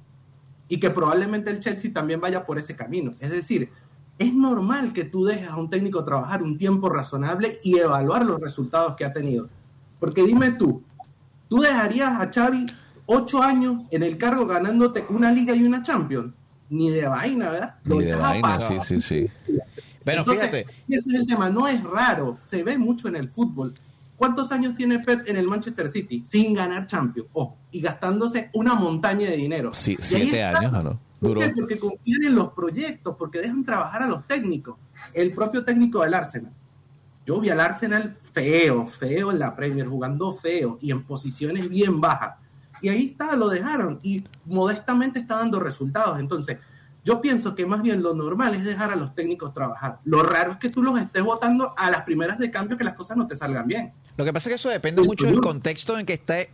[0.69, 3.15] Y que probablemente el Chelsea también vaya por ese camino.
[3.21, 3.71] Es decir,
[4.19, 8.41] es normal que tú dejes a un técnico trabajar un tiempo razonable y evaluar los
[8.41, 9.49] resultados que ha tenido.
[10.01, 10.83] Porque dime tú,
[11.49, 12.67] ¿tú dejarías a Xavi
[13.07, 16.35] ocho años en el cargo ganándote una liga y una Champions?
[16.71, 17.77] Ni de vaina, ¿verdad?
[17.85, 19.27] Lo Ni de vaina, sí, sí, sí.
[20.05, 23.29] Pero Entonces, fíjate, ese es el tema, no es raro, se ve mucho en el
[23.29, 23.75] fútbol.
[24.19, 27.29] ¿Cuántos años tiene Pep en el Manchester City sin ganar Champions?
[27.33, 29.73] Ojo, y gastándose una montaña de dinero.
[29.73, 30.59] Sí, Y siete está.
[30.59, 31.01] años, ¿o no?
[31.21, 34.77] Porque confían en los proyectos, porque dejan trabajar a los técnicos.
[35.15, 36.53] El propio técnico del Arsenal.
[37.25, 42.01] Yo vi al Arsenal feo, feo en la Premier, jugando feo y en posiciones bien
[42.01, 42.37] bajas.
[42.83, 46.19] Y ahí está, lo dejaron y modestamente está dando resultados.
[46.19, 46.59] Entonces,
[47.05, 50.01] yo pienso que más bien lo normal es dejar a los técnicos trabajar.
[50.05, 52.95] Lo raro es que tú los estés votando a las primeras de cambio que las
[52.95, 53.93] cosas no te salgan bien.
[54.19, 56.51] Lo que pasa es que eso depende mucho del contexto en que esté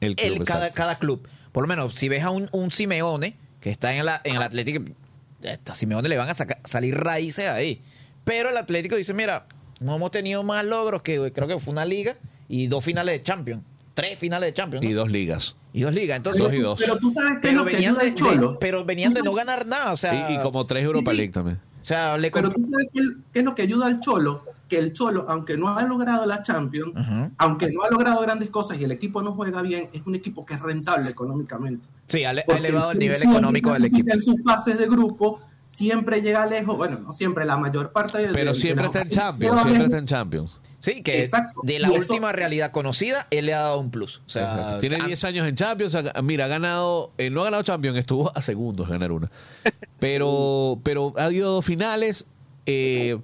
[0.00, 1.26] El club, el, cada, cada club.
[1.52, 4.42] Por lo menos, si ves a un, un Simeone que está en, la, en el
[4.42, 4.84] Atlético,
[5.66, 7.80] a Simeone le van a saca- salir raíces ahí.
[8.24, 9.46] Pero el Atlético dice, mira,
[9.80, 12.16] no hemos tenido más logros que creo que fue una liga
[12.48, 13.62] y dos finales de Champions.
[13.94, 14.84] Tres finales de Champions.
[14.84, 14.90] ¿no?
[14.90, 15.56] Y dos ligas.
[15.72, 16.16] Y dos ligas.
[16.16, 16.78] Entonces, Dos y dos.
[16.80, 18.52] Pero tú sabes qué es pero lo que venían, ayuda de, al Cholo.
[18.52, 19.92] de- pero venían de no ganar nada.
[19.92, 21.16] O sea, y, y como tres Europa sí.
[21.16, 21.58] League también.
[21.80, 23.00] o sea le Pero tú sabes qué,
[23.32, 26.42] qué es lo que ayuda al Cholo, que el Cholo, aunque no ha logrado la
[26.42, 26.92] Champions,
[27.36, 30.46] aunque no ha logrado grandes cosas y el equipo no juega bien, es un equipo
[30.46, 31.86] que es rentable económicamente.
[32.06, 34.14] Sí, ha, Porque elevado el nivel económico del equipo.
[34.14, 38.28] En sus fases de grupo siempre llega lejos, bueno, no siempre, la mayor parte de
[38.32, 39.84] Pero de- de siempre las está en Champions, siempre lejos.
[39.86, 40.60] está en Champions.
[40.78, 41.60] Sí, que Exacto.
[41.62, 44.22] de la Y eso- última realidad conocida, él le ha dado un plus.
[44.26, 44.78] O sea, Exacto.
[44.80, 45.94] Tiene ah, 10 años en Champions.
[45.94, 49.30] ha- Mira, ha ganado, eh, no ha ganado Champions, estuvo a segundos de ganar una.
[49.98, 52.26] Pero, pero ha habido dos finales.
[52.66, 53.18] eh,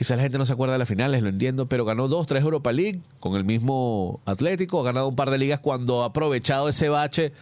[0.00, 2.42] quizás la gente no se acuerda de las finales, lo entiendo, pero ganó dos, tres
[2.42, 4.80] Europa League con el mismo Atlético.
[4.80, 7.34] Ha ganado un par de ligas cuando ha aprovechado ese bache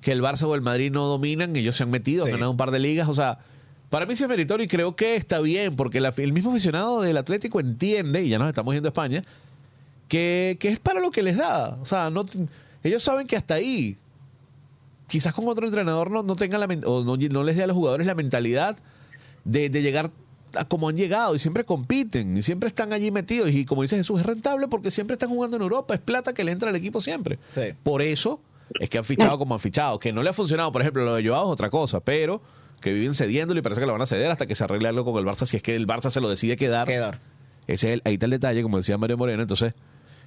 [0.00, 1.54] que el Barça o el Madrid no dominan.
[1.56, 2.30] Ellos se han metido, Sí.
[2.30, 3.06] han ganado un par de ligas.
[3.10, 3.40] O sea,
[3.90, 7.02] para mí sí es meritorio y creo que está bien, porque la- el mismo aficionado
[7.02, 9.20] del Atlético entiende, y ya nos estamos yendo a España,
[10.08, 11.76] que, que es para lo que les da.
[11.82, 12.24] O sea, no,
[12.82, 13.98] ellos saben que hasta ahí,
[15.06, 17.76] quizás con otro entrenador no, no tengan la o no, no les dé a los
[17.76, 18.78] jugadores la mentalidad
[19.44, 20.10] de, de llegar
[20.68, 23.50] como han llegado y siempre compiten y siempre están allí metidos.
[23.50, 26.44] Y como dice Jesús, es rentable porque siempre están jugando en Europa, es plata que
[26.44, 27.38] le entra al equipo siempre.
[27.54, 27.72] Sí.
[27.82, 28.40] Por eso
[28.80, 29.98] es que han fichado como han fichado.
[29.98, 32.40] Que no le ha funcionado, por ejemplo, lo de Joao es otra cosa, pero
[32.80, 35.04] que viven cediéndolo y parece que lo van a ceder hasta que se arregle algo
[35.04, 36.86] con el Barça, si es que el Barça se lo decide quedar.
[36.86, 37.20] quedar.
[37.66, 39.42] Ese es el- ahí está el detalle, como decía Mario Moreno.
[39.42, 39.72] Entonces,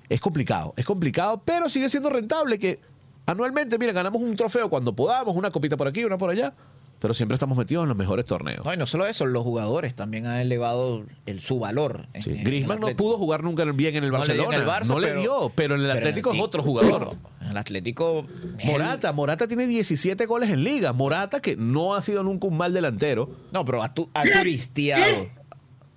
[0.10, 2.80] es complicado, es complicado, pero sigue siendo rentable que
[3.26, 6.54] anualmente, mira, ganamos un trofeo cuando podamos, una copita por aquí, una por allá.
[7.00, 8.64] Pero siempre estamos metidos en los mejores torneos.
[8.66, 12.08] No, y no solo eso, los jugadores también han elevado el, su valor.
[12.20, 12.32] Sí.
[12.44, 14.56] Griezmann no pudo jugar nunca bien en el No le dio Barcelona.
[14.56, 17.16] en el Barça, no le dio, pero en el Atlético es el- otro jugador.
[17.42, 18.26] En el Atlético.
[18.64, 20.94] Morata, Morata tiene 17 goles en liga.
[20.94, 23.30] Morata que no ha sido nunca un mal delantero.
[23.52, 25.39] No, pero ha turisteado.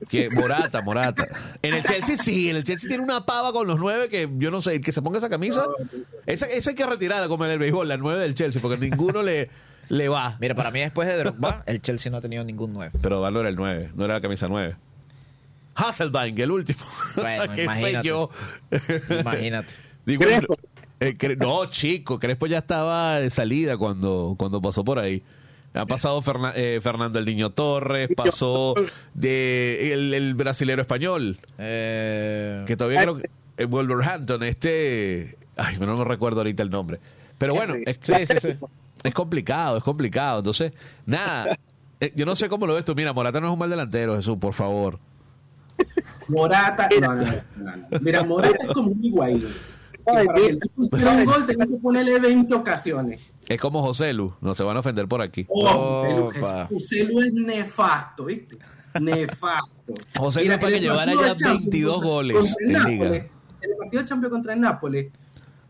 [0.09, 1.27] Que Morata, Morata.
[1.63, 4.51] En el Chelsea sí, en el Chelsea tiene una pava con los nueve que yo
[4.51, 5.67] no sé, el que se ponga esa camisa,
[6.27, 9.23] esa, esa hay que retirarla como en el béisbol, la nueve del Chelsea, porque ninguno
[9.23, 9.49] le,
[9.89, 10.37] le va.
[10.41, 12.93] Mira, para mí después de Drogba, el Chelsea no ha tenido ningún 9.
[13.01, 14.77] Pero Valdo era el 9, no era la camisa 9.
[15.75, 16.81] Hasselbank, el último.
[17.17, 18.09] Bueno, ¿Qué sé imagínate.
[18.09, 18.31] yo?
[19.21, 19.73] Imagínate.
[20.07, 20.57] Digo, Crespo.
[21.01, 25.23] eh, Cre- no, chico, Crespo ya estaba de salida cuando, cuando pasó por ahí.
[25.75, 28.75] Ha pasado Ferna- eh, Fernando el Niño Torres, pasó
[29.15, 35.97] de el, el brasilero español, Eh, que todavía creo que eh, Wolverhampton, este, ay, no
[35.97, 37.01] me recuerdo ahorita el nombre.
[37.39, 38.13] Pero bueno, es, sí.
[39.03, 40.39] es complicado, es complicado.
[40.41, 40.73] Entonces,
[41.07, 41.59] nada,
[42.15, 42.95] yo no sé cómo lo ves tú.
[42.95, 44.99] Mira, Morata no es un mal delantero, Jesús, por favor.
[46.29, 47.99] Morata, no, no, no, no, no.
[48.01, 49.45] Mira, Morata es como un Higuaín.
[50.07, 53.21] Ay, para que un gol tenía que ponerle 20 ocasiones.
[53.49, 55.47] Es como José Lu, no se van a ofender por aquí.
[55.49, 56.65] Oh, José Lu- Opa.
[56.67, 58.59] José Lu es nefasto, ¿viste?
[59.01, 59.71] Nefasto.
[60.17, 63.17] José Lu para que llevara ya de Champions 22 contra- goles en Nápoles, Liga.
[63.63, 65.13] En el partido de Champions contra el Nápoles,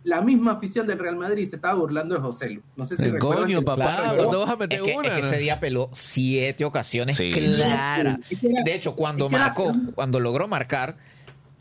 [0.04, 2.62] la misma afición del Real Madrid se estaba burlando de José Lu.
[2.76, 4.14] No sé si El recuerdan coño, que- papá.
[4.16, 5.08] ¿dónde vas a meter es que, una?
[5.08, 7.30] es que ese día peló siete ocasiones Sí.
[7.32, 8.18] claras.
[8.64, 10.96] De hecho, cuando marcó, cuando logró marcar,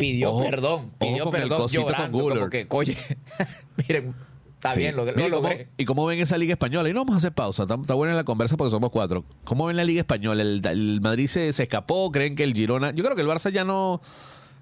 [0.02, 0.92] pidió Ojo, perdón.
[1.00, 2.18] Pidió ojo con perdón con llorando.
[2.18, 2.38] Guller.
[2.40, 2.98] como que, oye,
[3.78, 4.14] miren,
[4.56, 4.80] está Sí.
[4.82, 5.68] bien, lo, lo Mire, ¿cómo, logré.
[5.78, 6.90] ¿Y cómo ven esa Liga Española?
[6.90, 9.24] Y no vamos a hacer pausa, está, está buena la conversa porque somos cuatro.
[9.44, 10.42] ¿Cómo ven la Liga Española?
[10.42, 12.12] ¿El, el Madrid se, se escapó?
[12.12, 12.92] ¿Creen que el Girona...?
[12.92, 14.02] Yo creo que el Barça ya no...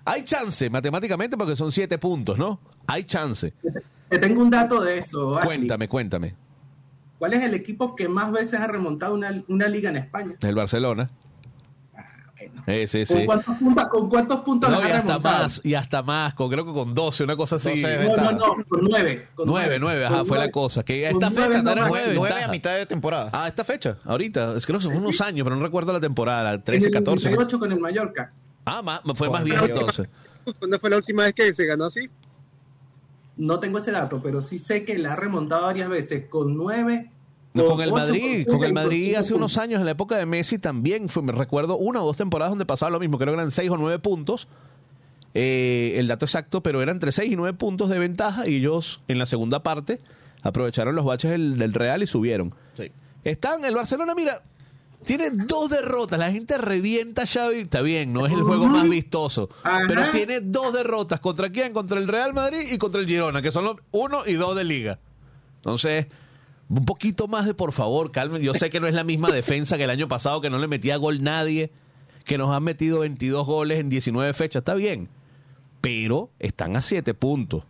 [0.06, 2.60] Hay chance matemáticamente porque son siete puntos, ¿no?
[2.88, 3.54] Hay chance.
[4.10, 5.58] Te tengo un dato de eso, Ashley.
[5.58, 6.36] Cuéntame, cuéntame.
[7.20, 10.36] ¿Cuál es el equipo que más veces ha remontado una, una liga en España?
[10.42, 11.12] El Barcelona.
[12.72, 13.26] Eh, sí, ¿Con, sí.
[13.26, 15.44] cuántos puntos, ¿Con cuántos puntos No, y ha hasta remontado?
[15.44, 17.70] más, y hasta más, con, creo que con 12, una cosa así.
[17.82, 19.28] 12 de No, no, no, con nueve.
[19.36, 20.84] Con Nueve, nueve, ajá, Con fue la cosa.
[20.84, 21.90] Que Con esta fecha no era más.
[21.90, 22.46] nueve, Nueve ventaja.
[22.48, 23.30] a mitad de temporada.
[23.34, 24.56] Ah, esta fecha, ahorita.
[24.56, 26.94] Es que creo que fue unos años, pero no recuerdo la temporada, En 13, el
[26.94, 27.26] 14.
[27.32, 28.34] 98 con el Mallorca.
[28.66, 30.08] Ah, ma- fue más Con viejo entonces.
[30.60, 32.08] ¿Cuándo fue la última vez que se ganó así?
[33.38, 37.10] No tengo ese dato, pero sí sé que la ha remontado varias veces con nueve.
[37.64, 40.60] No, con el Madrid, con el Madrid hace unos años, en la época de Messi
[40.60, 43.52] también, fue, me recuerdo una o dos temporadas donde pasaba lo mismo, creo que eran
[43.52, 44.48] seis o nueve puntos,
[45.34, 49.02] eh, el dato exacto, pero eran entre seis y nueve puntos de ventaja y ellos
[49.08, 50.00] en la segunda parte
[50.42, 52.56] aprovecharon los baches del, del Real y subieron.
[52.74, 52.92] Sí.
[53.24, 54.42] Están, el Barcelona, mira,
[55.04, 58.88] tiene dos derrotas, la gente revienta a Xavi, está bien, no es el juego más
[58.88, 59.80] vistoso, Ajá.
[59.88, 61.74] pero tiene dos derrotas, ¿contra quién?
[61.74, 64.64] Contra el Real Madrid y contra el Girona, que son los uno y dos de
[64.64, 65.00] liga.
[65.58, 66.08] Entonces,
[66.70, 68.42] un poquito más de por favor, calmen.
[68.42, 70.68] Yo sé que no es la misma defensa que el año pasado, que no le
[70.68, 71.72] metía gol nadie,
[72.26, 75.10] que nos han metido 22 goles en 19 fechas, está bien.
[75.82, 77.64] Pero están a 7 puntos.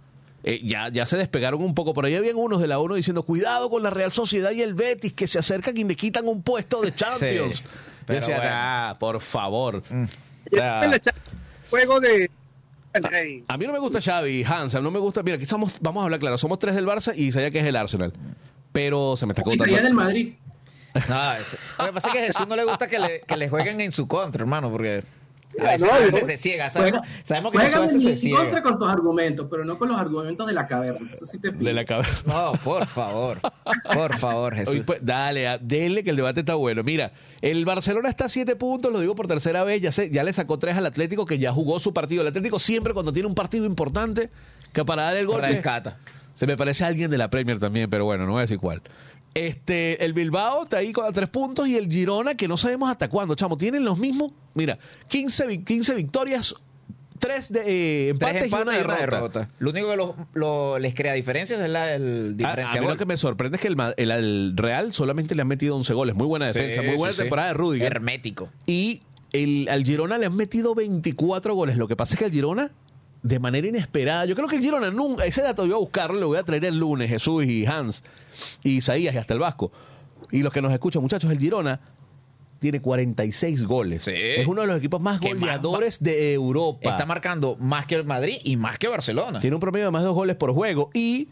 [0.43, 1.93] Eh, ya, ya se despegaron un poco.
[1.93, 4.73] Por ahí habían unos de la 1 diciendo, cuidado con la Real Sociedad y el
[4.73, 7.57] Betis, que se acercan y le quitan un puesto de Champions.
[7.57, 7.63] Sí,
[8.07, 8.51] Yo decía, bueno.
[8.53, 9.83] "Ah, por favor.
[10.51, 11.13] O sea, echa-
[11.69, 12.29] Juego de.
[13.13, 15.21] Ay, a mí no me gusta Xavi, Hansa, no me gusta.
[15.21, 17.65] Mira, aquí somos, vamos a hablar claro, somos tres del Barça y Isaiah que es
[17.65, 18.11] el Arsenal.
[18.71, 19.83] Pero se me está Y sería contando.
[19.83, 20.33] del Madrid.
[21.07, 23.37] No, eso- Lo que pasa es que a Jesús no le gusta que le, que
[23.37, 25.03] le jueguen en su contra, hermano, porque
[25.59, 26.69] a veces, no, a veces yo- se ciega.
[26.71, 28.39] Sabemos, Juega- sabemos que veces se en ciega.
[28.39, 31.07] contra con tus argumentos, pero no con los argumentos de la caverna.
[31.11, 31.63] Eso sí te pido.
[31.65, 32.09] De la cabeza.
[32.25, 33.39] No, por favor.
[33.93, 34.73] Por favor, Jesús.
[34.73, 36.83] Oye, pues, dale, a- dele que el debate está bueno.
[36.83, 37.11] Mira,
[37.41, 40.33] el Barcelona está a siete puntos, lo digo por tercera vez, ya, sé, ya le
[40.33, 42.21] sacó tres al Atlético que ya jugó su partido.
[42.23, 44.29] El Atlético siempre cuando tiene un partido importante,
[44.73, 45.97] que para dar el gol Rescata.
[46.39, 48.59] Se me parece a alguien de la Premier también, pero bueno, no voy a decir
[48.59, 48.81] cuál.
[49.33, 52.89] Este, el Bilbao está ahí con a tres puntos y el Girona, que no sabemos
[52.89, 54.79] hasta cuándo, chamo, tienen los mismos, mira,
[55.09, 56.55] 15, vi- 15 victorias,
[57.19, 59.15] tres de eh, Tres empates y empates una y una derrota.
[59.15, 59.49] derrota.
[59.59, 62.87] Lo único que lo- lo- les crea diferencias es la, el A, diferencia a mí
[62.87, 65.93] lo que me sorprende es que el, el- el Real solamente le han metido 11
[65.93, 66.15] goles.
[66.15, 67.23] Muy buena defensa, Sí, muy buena sí, sí.
[67.23, 67.91] temporada de Rudiger.
[67.91, 68.49] Hermético.
[68.65, 69.01] Y
[69.33, 71.75] el, al Girona le han metido 24 goles.
[71.77, 72.71] Lo que pasa es que el Girona,
[73.21, 76.19] de manera inesperada, yo creo que el Girona nunca, ese dato yo voy a buscarlo,
[76.19, 78.03] lo voy a traer el lunes, Jesús y Hans,
[78.63, 79.71] y Isaías y hasta el Vasco.
[80.31, 81.79] Y los que nos escuchan, muchachos, el Girona
[82.59, 84.03] tiene 46 goles.
[84.03, 84.11] Sí.
[84.13, 86.91] Es uno de los equipos más goleadores de Europa.
[86.91, 89.39] Está marcando más que el Madrid y más que Barcelona.
[89.39, 90.89] Tiene un promedio de más de dos goles por juego.
[90.93, 91.29] Y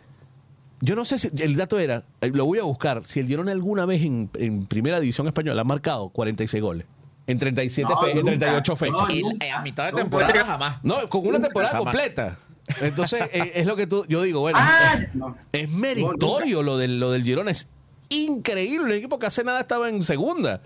[0.82, 3.52] yo no sé si el dato era, eh, lo voy a buscar, si el Girona
[3.52, 6.88] alguna vez en, en primera división española ha marcado 46 goles.
[7.28, 8.30] En 37 No, fe- en nunca.
[8.32, 8.96] 38 fechas.
[9.10, 10.78] No, eh, a mitad de temporada jamás.
[10.84, 11.84] No, con una temporada Jamás.
[11.94, 12.38] completa.
[12.82, 15.38] Entonces, eh, es lo que tú, yo digo, bueno, Ah, es, no.
[15.52, 17.68] es meritorio lo del, lo del Girona, es
[18.10, 18.94] increíble.
[18.94, 20.62] El equipo que hace nada estaba en segunda.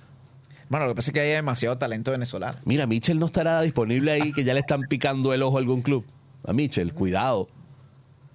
[0.69, 2.57] Bueno, lo que pasa es que hay demasiado talento venezolano.
[2.65, 5.81] Mira, Mitchell no estará disponible ahí, que ya le están picando el ojo a algún
[5.81, 6.05] club.
[6.47, 7.47] A Mitchell, cuidado.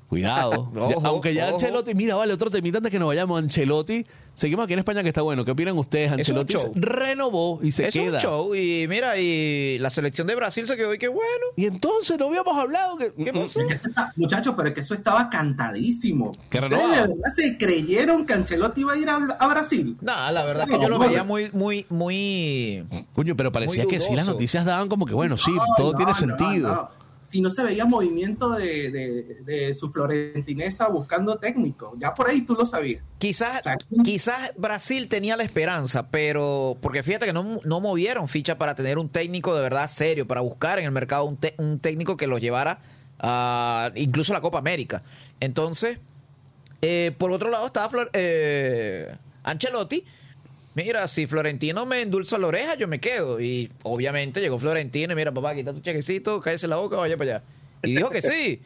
[0.08, 0.70] Cuidado.
[0.76, 1.54] Ojo, Aunque ya ojo.
[1.54, 3.38] Ancelotti, mira, vale, otro temita antes que nos vayamos.
[3.38, 5.44] Ancelotti, seguimos aquí en España que está bueno.
[5.44, 6.06] ¿Qué opinan ustedes?
[6.06, 6.72] Es un Ancelotti show.
[6.76, 8.14] renovó y se es queda.
[8.14, 11.46] un show y mira, y la selección de Brasil se quedó y qué bueno.
[11.56, 13.12] Y entonces no habíamos hablado que.
[13.14, 13.60] ¿Qué pasó?
[13.62, 16.32] Es que eso está- muchachos, pero es que eso estaba cantadísimo.
[16.50, 16.94] Que ¿Ustedes renovaba.
[16.94, 19.96] de verdad se creyeron que Ancelotti iba a ir a, a Brasil?
[20.00, 22.84] Nada, la verdad Sí, es que yo lo veía muy, muy, muy.
[23.12, 25.96] Coño, pero parecía que sí, las noticias daban como que, bueno, sí, No, todo no,
[25.96, 26.90] tiene no, sentido.
[27.26, 32.42] Si no se veía movimiento de, de- de su florentinesa buscando técnico, ya por ahí
[32.42, 33.02] tú lo sabías.
[33.18, 38.28] Quizás, O sea, quizás Brasil tenía la esperanza, pero porque fíjate que no, no movieron
[38.28, 41.54] ficha para tener un técnico de verdad serio, para buscar en el mercado un, te-
[41.58, 42.78] un técnico que los llevara
[43.18, 45.02] a incluso a la Copa América.
[45.40, 45.98] Entonces,
[46.82, 50.04] eh, por otro lado estaba Flor- eh, Ancelotti.
[50.76, 53.40] Mira, si Florentino me endulza la oreja, yo me quedo.
[53.40, 57.36] Y obviamente llegó Florentino y mira, papá, quita tu chequecito, cállese la boca, vaya para
[57.36, 57.44] allá.
[57.82, 58.60] Y dijo que sí,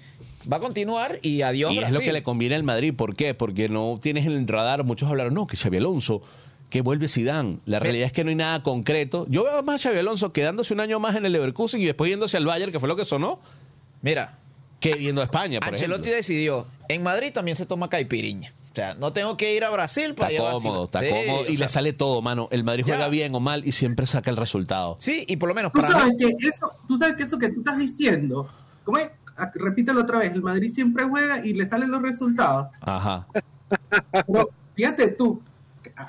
[0.52, 1.72] va a continuar y adiós.
[1.72, 2.92] Y es lo que le conviene al Madrid.
[2.96, 3.34] ¿Por qué?
[3.34, 4.82] Porque no tienes en el radar.
[4.82, 6.20] Muchos hablaron, no, que Xavi Alonso,
[6.68, 7.58] que vuelve Zidane.
[7.64, 9.24] La realidad es que no hay nada concreto.
[9.28, 12.10] Yo veo más a Xavi Alonso quedándose un año más en el Leverkusen y después
[12.10, 13.40] yéndose al Bayern, que fue lo que sonó,
[14.02, 14.36] Mira,
[14.80, 16.16] que yendo a España, por Ancelotti ejemplo.
[16.16, 18.52] decidió, en Madrid también se toma caipiriña.
[18.70, 21.00] O sea, no tengo que ir a Brasil para Está ir a cómodo, está.
[21.00, 21.40] Sí, cómodo.
[21.40, 22.48] o Y sea, le sale todo, mano.
[22.52, 22.94] El Madrid Ya.
[22.94, 24.96] juega bien o mal y siempre saca el resultado.
[25.00, 27.36] Sí, y por lo menos Tú para sabes mí, que eso, tú sabes que eso
[27.38, 28.48] que tú estás diciendo,
[28.84, 29.10] ¿cómo es?
[29.36, 32.68] Ah, Repítelo otra vez, el Madrid siempre juega y le salen los resultados.
[32.80, 33.26] Ajá.
[34.26, 35.42] Pero fíjate tú,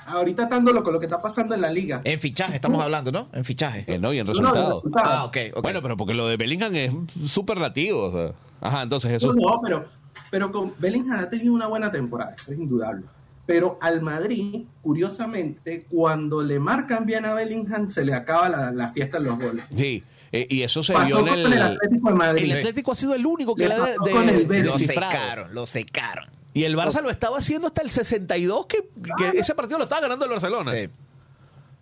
[0.06, 2.00] ahorita estándolo con lo que está pasando en la liga.
[2.04, 3.28] en fichaje estamos hablando, ¿no?
[3.32, 3.84] En fichaje.
[3.84, 4.68] Que no, y en No, no, resultados.
[4.76, 5.10] resultados.
[5.12, 5.62] Ah, ok, ok.
[5.62, 6.92] Bueno, pero porque lo de Bellingham es
[7.26, 8.04] superlativo.
[8.04, 8.32] O sea.
[8.60, 9.32] Ajá, entonces eso.
[9.34, 9.84] No, no, pero,
[10.30, 13.04] pero con Bellingham ha tenido una buena temporada, eso es indudable.
[13.44, 18.88] Pero al Madrid, curiosamente, cuando le marcan bien a Bellingham, se le acaba la, la
[18.90, 19.64] fiesta en los goles.
[19.76, 20.02] Sí.
[20.30, 21.52] eh, y eso se Pasó vio en con el.
[21.54, 22.44] el Atlético de Madrid.
[22.44, 25.66] El Atlético ha sido el único que Le de, de- con el lo secaron, lo
[25.66, 26.26] secaron.
[26.54, 28.84] Y el Barça lo estaba haciendo hasta el 62, que,
[29.18, 30.72] que ese partido lo estaba ganando el Barcelona.
[30.72, 30.88] Sí.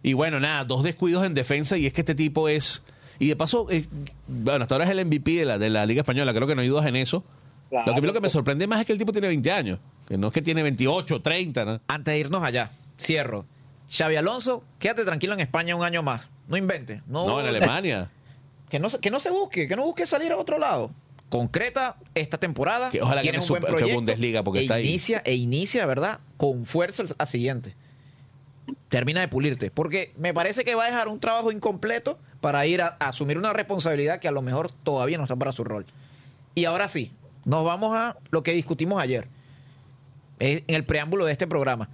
[0.03, 2.83] Y bueno, nada, dos descuidos en defensa y es que este tipo es...
[3.19, 3.85] Y de paso, eh,
[4.29, 6.63] bueno, hasta ahora es el MVP de la, de la Liga Española, creo que no
[6.63, 7.23] hay dudas en eso.
[7.71, 10.19] Lo, que, lo que me sorprende más es que el tipo tiene 20 años, que
[10.19, 11.81] no es que tiene 28, 30, ¿no?
[11.89, 13.47] Antes de irnos allá, cierro.
[13.89, 16.29] Xavi Alonso, quédate tranquilo en España un año más.
[16.49, 17.03] No invente.
[17.07, 18.11] No, No, en Alemania.
[18.71, 20.93] Que no, se- que no se busque, que no busque salir a otro lado.
[21.29, 22.91] Concreta esta temporada.
[22.91, 23.95] Que ojalá tiene gane un buen que proyecto.
[23.97, 24.87] Bundesliga, porque e está ahí.
[24.89, 26.21] inicia, E inicia, ¿verdad?
[26.37, 27.75] Con fuerza a siguiente.
[28.89, 29.73] Termina de pulirte.
[29.73, 33.39] Porque me parece que va a dejar un trabajo incompleto para ir a, a asumir
[33.39, 35.85] una responsabilidad que a lo mejor todavía no está para su rol.
[36.55, 37.11] Y ahora sí,
[37.45, 39.29] nos vamos a lo que discutimos ayer.
[40.39, 41.89] eh, En el preámbulo de este programa.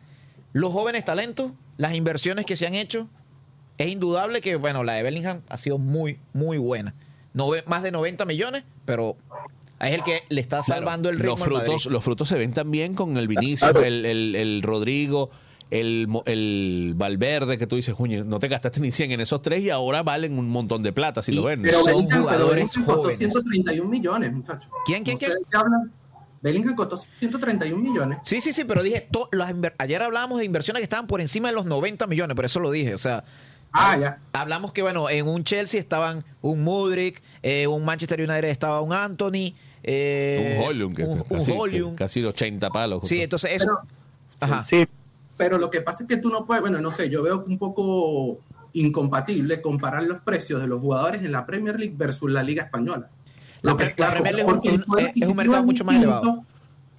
[0.52, 3.08] Los jóvenes talentos, las inversiones que se han hecho,
[3.78, 6.94] es indudable que, bueno, la de Bellingham ha sido muy, muy buena.
[7.34, 9.16] No ve- más de 90 millones, pero
[9.80, 11.32] es el que le está salvando el ritmo.
[11.36, 15.30] los frutos, los frutos se ven también con el Vinicius, el, el- el Rodrigo,
[15.70, 19.42] el, Mo- el Valverde, que tú dices, "Juñe, no te gastaste ni 100 en esos
[19.42, 21.72] tres y ahora valen un montón de plata si Y- lo vendes.
[21.72, 23.18] Pero Son Bellingham, pero jugadores Bellingham costó jóvenes.
[23.18, 24.70] 131 millones, muchachos.
[24.86, 25.38] ¿Quién, quién, No sé quién?
[25.38, 25.92] de qué hablan.
[26.42, 28.18] Bellingham costó 131 millones.
[28.24, 31.20] Sí, sí, sí, pero dije, to- las inver- ayer hablábamos de inversiones que estaban por
[31.20, 32.94] encima de los 90 millones, por eso lo dije.
[32.94, 33.24] O sea,
[33.72, 34.18] Ah, ya.
[34.32, 38.92] hablamos que, bueno, en un Chelsea estaban un Mudrik, eh, un Manchester United estaba un
[38.92, 43.08] Anthony, eh, un Hollywood, que, un, un casi, que casi 80 palos.
[43.08, 43.66] Sí, entonces eso.
[43.66, 43.80] Pero-
[44.38, 44.62] Ajá.
[44.62, 44.84] Sí,
[45.36, 47.58] Pero lo que pasa es que tú no puedes, bueno, no sé, yo veo un
[47.58, 48.38] poco
[48.72, 53.08] incompatible comparar los precios de los jugadores en la Premier League versus la Liga Española.
[53.62, 56.44] La Lo que- pre- la Premier League es un- es mercado mucho más elevado.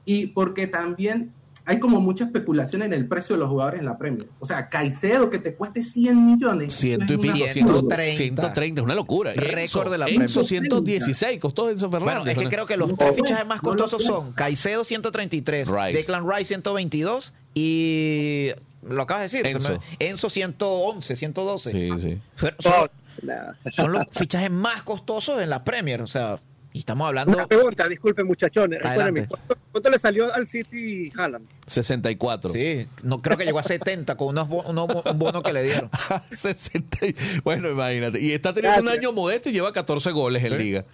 [0.05, 1.31] Y porque también
[1.65, 4.27] hay como mucha especulación en el precio de los jugadores en la Premier.
[4.39, 6.73] O sea, Caicedo que te cueste 100 millones.
[6.73, 8.13] Ciento y eso es pico, una- 130.
[8.15, 9.33] 130, es una locura.
[9.33, 10.63] Récord de la Enzo Premier.
[10.63, 12.23] 116, costó Enzo Fernández.
[12.23, 15.93] Bueno, es que creo que los No, tres fichajes más costosos son Caicedo 133, Rice.
[15.97, 18.51] Declan Rice 122 y
[18.87, 19.73] lo acabas de decir, Enzo.
[19.99, 21.71] me- Enzo 111, 112.
[21.71, 22.17] Sí, sí.
[22.35, 22.87] Fue- Son,
[23.23, 23.53] Nah.
[23.73, 26.39] son los fichajes más costosos en la Premier, o sea,
[26.71, 28.79] y estamos hablando Una pregunta, disculpen muchachones.
[28.83, 29.39] ¿cuánto,
[29.71, 31.47] cuánto le salió al City Haaland?
[31.65, 32.51] 64.
[32.51, 35.63] Sí, no creo que llegó a 70 con unos bo- unos un bono que le
[35.63, 35.89] dieron.
[36.31, 38.21] 60 y- bueno, imagínate.
[38.21, 39.03] Y está teniendo un Gracias.
[39.03, 40.57] año modesto y lleva 14 goles en Sí.
[40.59, 40.85] Liga.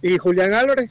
[0.00, 0.90] ¿Y Julián Álvarez?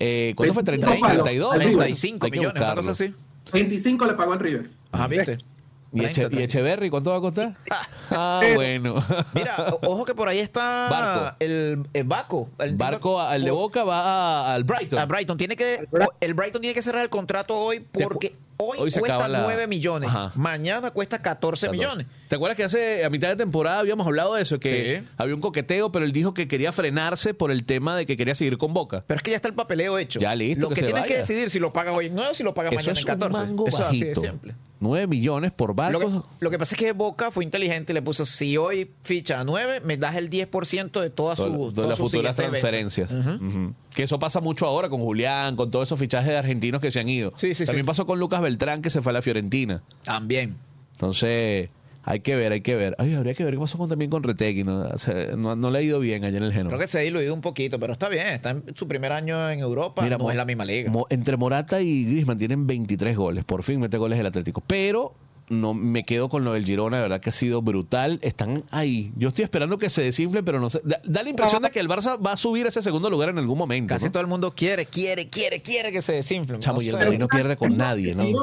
[0.00, 0.62] Eh, ¿Cuánto fue?
[0.64, 1.24] 25 30, palos.
[1.24, 1.54] 32.
[1.54, 3.14] 35 Hay que millones, una cosa así.
[3.52, 4.68] 25 le pagó al River.
[4.92, 5.38] Ajá, ¿viste?
[5.92, 6.44] ¿Y, 30, Eche- y 30.
[6.44, 7.54] Echeverry cuánto va a costar?
[8.12, 8.96] Ah, bueno.
[9.34, 11.36] Mira, ojo que por ahí está Barco.
[11.38, 12.48] el, el Baco.
[12.58, 14.00] El Barco al de Boca va
[14.50, 14.98] a- al Brighton.
[14.98, 15.86] a Brighton tiene que
[16.20, 19.68] el Brighton tiene que cerrar el contrato hoy porque hoy, hoy se cuesta la- 9
[19.68, 20.32] millones, Ajá.
[20.34, 21.70] mañana cuesta 14, 14.
[21.70, 22.06] millones.
[22.28, 24.58] ¿Te acuerdas que hace a mitad de temporada habíamos hablado de eso?
[24.58, 25.08] Que Sí.
[25.16, 28.34] había un coqueteo, pero él dijo que quería frenarse por el tema de que quería
[28.34, 29.04] seguir con Boca.
[29.06, 30.18] Pero es que ya está el papeleo hecho.
[30.18, 32.42] Ya listo, Lo que tienes que decidir si lo pagas hoy en 9 o si
[32.42, 33.36] lo pagas Eso mañana es en 14.
[33.36, 34.20] un mango Eso es así de bajito.
[34.32, 34.54] simple.
[34.80, 36.08] 9 millones por Lo que,
[36.40, 39.44] lo que pasa es que Boca fue inteligente y le puso, si hoy ficha a
[39.44, 43.14] 9, me das el 10% de todas sus todas las sus futuras transferencias.
[43.94, 46.98] Que eso pasa mucho ahora con Julián, con todos esos fichajes de argentinos que se
[47.00, 47.32] han ido.
[47.36, 47.88] Sí, sí, También sí.
[47.88, 49.82] pasó con Lucas Beltrán, que se fue a la Fiorentina.
[50.02, 50.56] También.
[50.92, 51.70] Entonces,
[52.02, 52.94] hay que ver, hay que ver.
[52.98, 54.64] Ay, habría que ver qué pasó con, también con Retegui.
[54.64, 54.80] ¿no?
[54.82, 56.68] O sea, no, no le ha ido bien allá en el Genoa.
[56.70, 58.28] Creo que se ha diluido un poquito, pero está bien.
[58.28, 60.04] Está en su primer año en Europa.
[60.08, 60.90] no Mo- es la misma liga.
[60.90, 63.44] Mo- entre Morata y Griezmann tienen 23 goles.
[63.44, 64.62] Por fin mete goles el Atlético.
[64.66, 65.14] Pero
[65.50, 66.96] no me quedo con lo del Girona.
[66.98, 68.18] De verdad que ha sido brutal.
[68.22, 69.12] Están ahí.
[69.16, 70.80] Yo estoy esperando que se desinfle, pero no sé.
[70.84, 73.28] Da, da la impresión de que el Barça va a subir a ese segundo lugar
[73.30, 73.92] en algún momento.
[73.92, 74.12] Casi ¿no?
[74.12, 76.60] todo el mundo quiere, quiere, quiere, quiere que se desinflen.
[76.60, 76.96] Chamo, No y el.
[76.96, 78.24] Madrid no pierde con nadie, ¿no?
[78.24, 78.34] Sí.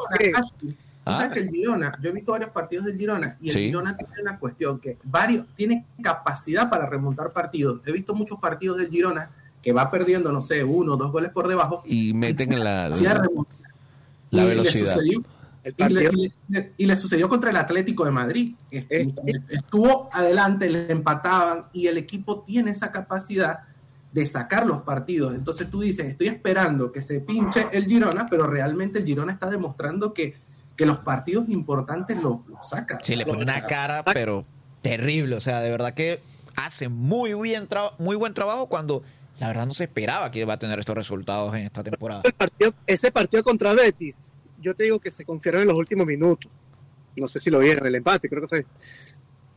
[1.07, 1.29] Tú Ah.
[1.31, 3.59] que el Girona, yo he visto varios partidos del Girona y el Sí.
[3.67, 7.81] Girona tiene una cuestión que varios tiene capacidad para remontar partidos.
[7.85, 9.29] He visto muchos partidos del Girona
[9.61, 12.97] que va perdiendo, no sé, uno o dos goles por debajo Y meten la, la
[12.97, 14.93] Y le velocidad.
[14.93, 15.23] sucedió-
[15.63, 18.55] El y, le, y le- y le sucedió contra el Atlético de Madrid.
[18.71, 19.09] Es-
[19.49, 23.59] Estuvo adelante, le empataban y el equipo tiene esa capacidad
[24.13, 25.35] de sacar los partidos.
[25.35, 29.49] Entonces tú dices, estoy esperando que se pinche el Girona, pero realmente el Girona está
[29.49, 30.35] demostrando que,
[30.77, 32.99] que los partidos importantes lo, lo saca.
[33.03, 34.45] Sí, le pone una cara, pero
[34.81, 35.35] terrible.
[35.35, 36.21] O sea, de verdad que
[36.55, 39.03] hace muy bien tra- muy buen trabajo cuando
[39.39, 42.21] la verdad no se esperaba que iba a tener estos resultados en esta temporada.
[42.23, 46.05] El partido- ese partido contra Betis, yo te digo que se confiaron en los últimos
[46.07, 46.49] minutos.
[47.15, 48.65] No sé si lo vieron, el empate, creo que fue.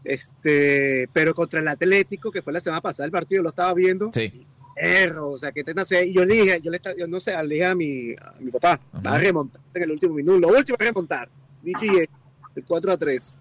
[0.04, 4.10] Este, pero contra el Atlético, que fue la semana pasada, el partido lo estaba viendo.
[4.14, 4.46] Sí.
[4.76, 5.90] Erro, o sea, que tenaz.
[5.92, 8.50] Y yo le dije, yo le yo no sé, le dije a mi, a mi
[8.50, 10.38] papá, va a remontar en el último minuto.
[10.38, 11.28] Lo último es remontar.
[11.62, 12.12] Dicho y hecho,
[12.56, 13.36] el 4 a 3.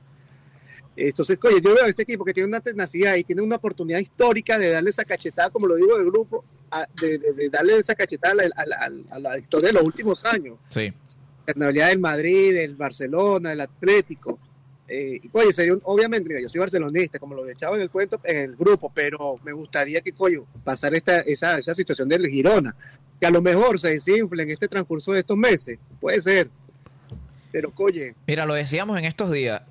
[0.98, 4.00] Entonces, oye, yo veo a ese equipo que tiene una tenacidad y tiene una oportunidad
[4.00, 7.78] histórica de darle esa cachetada, como lo digo del grupo, a- de, de- de darle
[7.78, 10.58] esa cachetada a la, a la- a la historia de los últimos años.
[10.70, 10.88] Sí.
[11.48, 14.40] La nacionalidad del Madrid, del Barcelona, del Atlético.
[14.90, 17.90] Eh, y, oye, sería un- obviamente, mira, yo soy barcelonista, como lo echaba en el
[17.92, 22.26] cuento, en el grupo, pero me gustaría que, coño, pasar esta, esa, esa situación del
[22.28, 22.76] Girona,
[23.20, 26.50] que a lo mejor se desinfle en este transcurso de estos meses, puede ser.
[27.52, 29.62] Pero, oye, Mira, lo decíamos en estos días.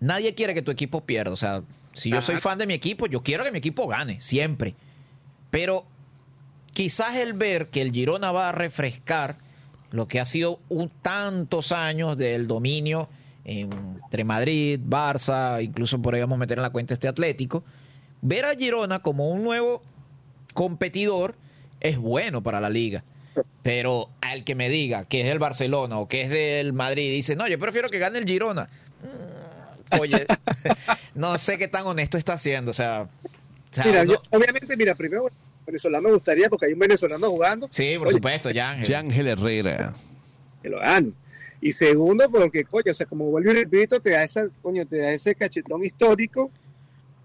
[0.00, 1.32] Nadie quiere que tu equipo pierda.
[1.32, 1.62] O sea,
[1.94, 4.74] si yo soy fan de mi equipo, yo quiero que mi equipo gane, siempre.
[5.50, 5.84] Pero
[6.74, 9.38] quizás el ver que el Girona va a refrescar
[9.90, 13.08] lo que ha sido un tantos años del dominio
[13.48, 17.62] entre Madrid, Barça, incluso podríamos meter en la cuenta este Atlético,
[18.20, 19.80] ver a Girona como un nuevo
[20.52, 21.34] competidor
[21.80, 23.04] es bueno para la liga.
[23.62, 27.36] Pero al que me diga que es del Barcelona o que es del Madrid dice,
[27.36, 28.68] no, yo prefiero que gane el Girona.
[29.02, 30.26] Mm, Oye,
[31.14, 32.70] no sé qué tan honesto está haciendo.
[32.70, 33.28] O sea, o
[33.70, 35.28] sea, mira, uno- yo- obviamente, mira, primero,
[35.66, 38.94] venezolano me gustaría, porque hay un venezolano jugando, sí, por Oye, supuesto, ya Ángel.
[38.94, 39.94] Ángel Herrera.
[40.62, 41.12] que lo gane.
[41.66, 44.98] Y segundo, porque, coño, o sea, como vuelvo y repito, te da, esa, coño, te
[44.98, 46.48] da ese cachetón histórico.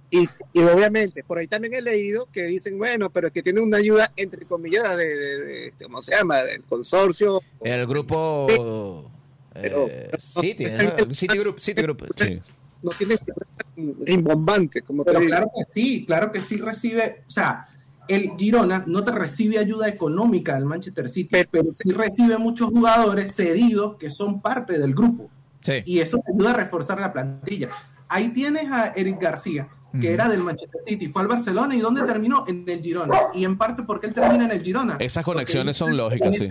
[0.10, 3.62] Y, y obviamente, por ahí también he leído que dicen, bueno, pero es que tiene
[3.62, 6.42] una ayuda, entre comillas, de, de- de- ¿cómo se llama?
[6.44, 7.40] Del consorcio.
[7.64, 8.48] El grupo
[9.54, 11.14] Pero- eh, City, ¿no?
[11.14, 12.04] City Group, City Group.
[12.18, 12.42] Sí.
[12.82, 13.16] No tiene
[13.78, 15.30] rimbombante, como te Pero digo.
[15.30, 17.68] claro que sí, claro que sí recibe, o sea,
[18.08, 22.70] el Girona no te recibe ayuda económica del Manchester City, Pero- pero, sí recibe muchos
[22.70, 25.30] jugadores cedidos que son parte del grupo.
[25.62, 25.74] Sí.
[25.86, 27.70] Y eso te ayuda a reforzar la plantilla.
[28.08, 32.02] Ahí tienes a Eric García, que era del Manchester City, fue al Barcelona y ¿dónde
[32.04, 32.46] terminó?
[32.48, 33.16] En el Girona.
[33.34, 34.96] Y en parte, ¿por qué él termina en el Girona?
[35.00, 36.50] Esas Porque conexiones son lógicas, sí.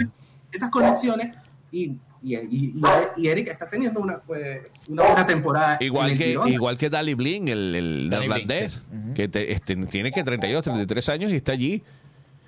[0.53, 1.37] Esas conexiones
[1.71, 2.83] y, y, y- y-
[3.17, 5.79] y Eric está teniendo una, eh, una buena temporada.
[5.81, 6.51] Igual que, Girona.
[6.51, 8.97] igual que Dali Blin, el, el neerlandés, sí.
[8.97, 9.15] Ujú.
[9.15, 11.83] que te- este, tiene que 32, 33 años y está allí.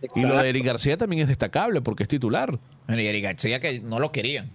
[0.02, 0.28] Y Exacto.
[0.28, 2.58] lo de Eric García también es destacable porque es titular.
[2.88, 4.50] Bueno, y Eric García que no lo querían.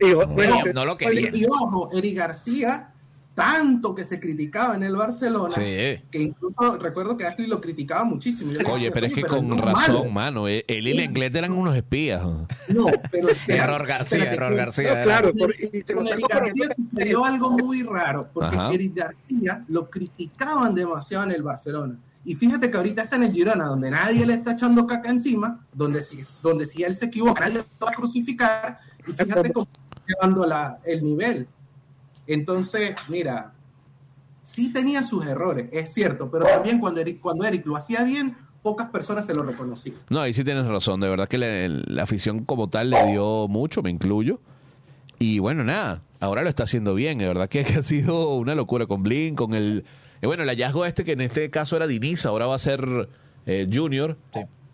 [0.00, 1.34] Y, bueno, No, no lo querían.
[1.34, 2.91] Y ojo, Eric García,
[3.34, 6.02] tanto que se criticaba en el Barcelona, Sí.
[6.10, 8.52] que incluso recuerdo que Ashley lo criticaba muchísimo.
[8.52, 10.10] Yo Oye, decía, pero es que con razón, malo".
[10.10, 10.48] mano.
[10.48, 12.22] eh, Él y Lenglet eran unos espías.
[12.68, 14.94] No, pero espérate, Error García, espérate, error García.
[14.96, 18.28] no, claro, por- y te lo Con saco Eric por García sucedió algo muy raro,
[18.32, 18.72] porque Ajá.
[18.72, 21.96] Eric García lo criticaban demasiado en el Barcelona.
[22.24, 25.66] Y fíjate que ahorita está en el Girona, donde nadie le está echando caca encima,
[25.72, 28.78] donde si, donde si él se equivoca, nadie lo va a crucificar.
[29.08, 31.48] Y fíjate cómo está llevando la, el nivel.
[32.26, 33.52] Entonces, mira,
[34.42, 38.36] sí tenía sus errores, es cierto, pero también cuando Eric, cuando Eric lo hacía bien,
[38.62, 39.96] pocas personas se lo reconocían.
[40.10, 41.00] No, ahí sí tienes razón.
[41.00, 44.40] De verdad que la, la afición como tal le dio mucho, me incluyo.
[45.18, 47.18] Y bueno, nada, ahora lo está haciendo bien.
[47.18, 49.84] De verdad que, ha sido una locura con Blink, con el...
[50.20, 53.08] eh, bueno, el hallazgo este, que en este caso era Diniz, ahora va a ser
[53.46, 54.16] eh, Junior.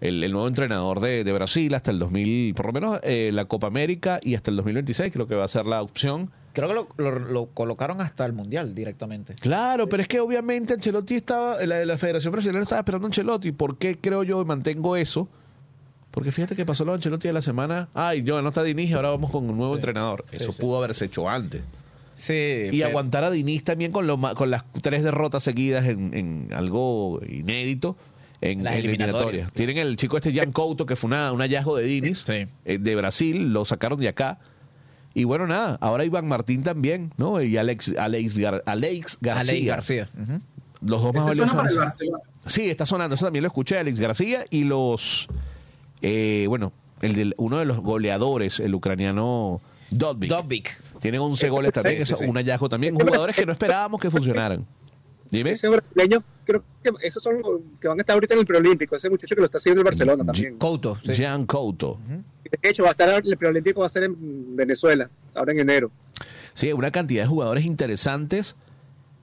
[0.01, 3.47] El, el nuevo entrenador de, de Brasil hasta el 2000, por lo menos eh, la
[3.47, 6.31] Copa América y hasta el 2026 creo que va a ser la opción.
[6.67, 9.35] Creo que lo, lo- lo colocaron hasta el Mundial directamente.
[9.35, 13.53] Claro, pero es que obviamente Ancelotti estaba, la, la Federación Brasileña estaba esperando a Ancelotti.
[13.53, 15.29] ¿Por qué creo yo y mantengo eso?
[16.11, 17.89] Porque fíjate que pasó lo de Ancelotti de la semana.
[17.95, 20.25] Ay, yo no está Diniz, ahora vamos con un nuevo entrenador.
[20.33, 20.61] Eso sí.
[20.61, 21.63] pudo haberse hecho antes.
[22.15, 22.69] Sí.
[22.73, 27.21] Y aguantar a Diniz también con, lo, con las tres derrotas seguidas en, en algo
[27.29, 27.97] inédito
[28.41, 29.15] en, Las eliminatorias.
[29.15, 29.53] eliminatorias.
[29.53, 32.47] Tienen el chico este Jan Couto, que fue una, un hallazgo de Diniz, Sí.
[32.65, 34.39] eh, de Brasil, lo sacaron de acá.
[35.19, 37.43] Y bueno, nada, ahora Iván Martín también, ¿no?
[37.43, 39.53] Y Alex, Alex, Gar- Alex García.
[39.53, 40.09] Alex García.
[40.23, 40.41] Ujú.
[40.87, 41.55] Los dos más valiosos.
[41.57, 42.19] para el Barcelona.
[42.47, 45.27] Sí, está sonando, eso también lo escuché, Alex García y los,
[46.03, 49.61] eh, bueno, el del- uno de los goleadores, el ucraniano
[49.91, 50.31] Dodvik.
[50.31, 50.81] Dobbik.
[51.01, 52.29] Tienen 11 goles también, Sí, sí, eso, sí.
[52.31, 54.65] un hallazgo también, jugadores que no esperábamos que funcionaran.
[55.31, 55.51] Dime.
[55.51, 58.97] Ese brasileño, creo que esos son los que van a estar ahorita en el preolímpico.
[58.97, 60.57] Ese muchacho que lo está haciendo el Barcelona también.
[60.57, 60.99] Couto.
[61.05, 61.23] sí.
[61.23, 61.99] Jan Couto.
[62.63, 65.91] De hecho, va a estar el preolímpico, va a ser en Venezuela, ahora en enero.
[66.55, 68.57] Sí, una cantidad de jugadores interesantes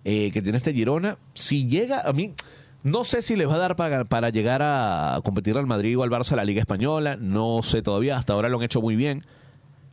[0.03, 1.17] eh, que tiene este Girona.
[1.33, 2.35] Si llega, a mí,
[2.83, 6.03] no sé si les va a dar para, para llegar a competir al Madrid o
[6.03, 7.17] al Barça a la Liga Española.
[7.19, 9.21] No sé todavía, hasta ahora lo han hecho muy bien.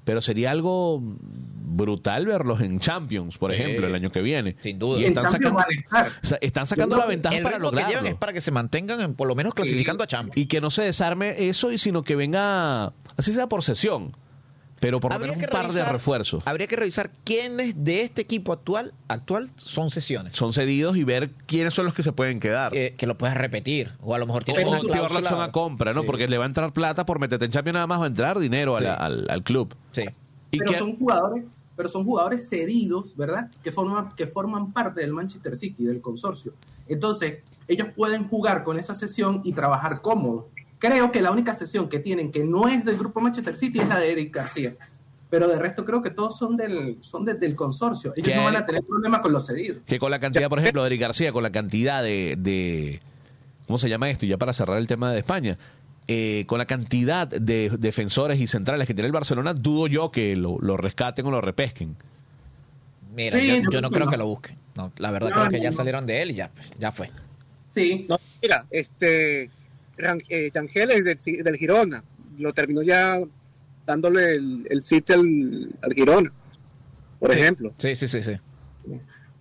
[0.04, 1.00] Pero sería algo
[1.72, 4.56] brutal verlos en Champions, por ejemplo, el año que viene.
[4.62, 5.00] Sin duda.
[5.00, 7.88] Y están sacando, o sea, están la ventaja El para ritmo que lograrlo.
[8.00, 10.36] llevan es para que se mantengan en, por lo menos clasificando a Champions.
[10.36, 14.12] Y que no se desarme eso, y sino que venga, así sea por sesión,
[14.80, 16.42] pero por lo menos un par de refuerzos.
[16.44, 20.34] Habría que revisar quiénes de este equipo actual actual son sesiones.
[20.36, 22.72] Son cedidos y ver quiénes son los que se pueden quedar.
[22.72, 23.92] Que, que lo puedas repetir.
[24.00, 26.00] O a lo mejor una activar la opción a compra, ¿no?
[26.00, 26.06] Sí.
[26.08, 28.40] Porque le va a entrar plata por meterte en Champions nada más va a entrar
[28.40, 29.02] dinero a la- Sí.
[29.04, 29.72] al, al club.
[29.92, 30.02] Sí.
[30.50, 31.44] Y pero que- son jugadores,
[31.76, 33.50] pero son jugadores cedidos, ¿verdad?
[33.62, 36.52] Que forman, que forman parte del Manchester City, del consorcio.
[36.88, 40.48] Entonces, ellos pueden jugar con esa sesión y trabajar cómodo.
[40.78, 43.88] Creo que la única sesión que tienen que no es del grupo Manchester City es
[43.88, 44.74] la de Eric García.
[45.30, 48.12] Pero de resto creo que todos son del, son de- del consorcio.
[48.16, 49.78] Ellos Que no van a tener problemas con los cedidos.
[49.86, 53.00] que con la cantidad, por ejemplo, de Eric García, con la cantidad de, de-
[53.66, 54.26] ¿cómo se llama esto?
[54.26, 55.56] Y ya para cerrar el tema de España,
[56.08, 60.36] eh, con la cantidad de defensores y centrales que tiene el Barcelona, dudo yo que
[60.36, 61.96] lo, lo rescaten o lo repesquen.
[63.14, 64.10] Mira, Sí, yo, no creo no.
[64.10, 64.56] que lo busquen.
[64.74, 65.76] No, la verdad No, creo que no, ya no.
[65.76, 67.10] salieron de él y ya, pues, ya fue.
[67.68, 69.50] Sí, No, mira, este
[69.98, 71.04] Ran- eh, Rangel es
[71.44, 72.02] del, Girona,
[72.38, 73.18] lo terminó ya
[73.86, 76.32] dándole el, el sitio al, al Girona,
[77.20, 77.74] por ejemplo.
[77.78, 78.32] Sí, sí, sí, sí.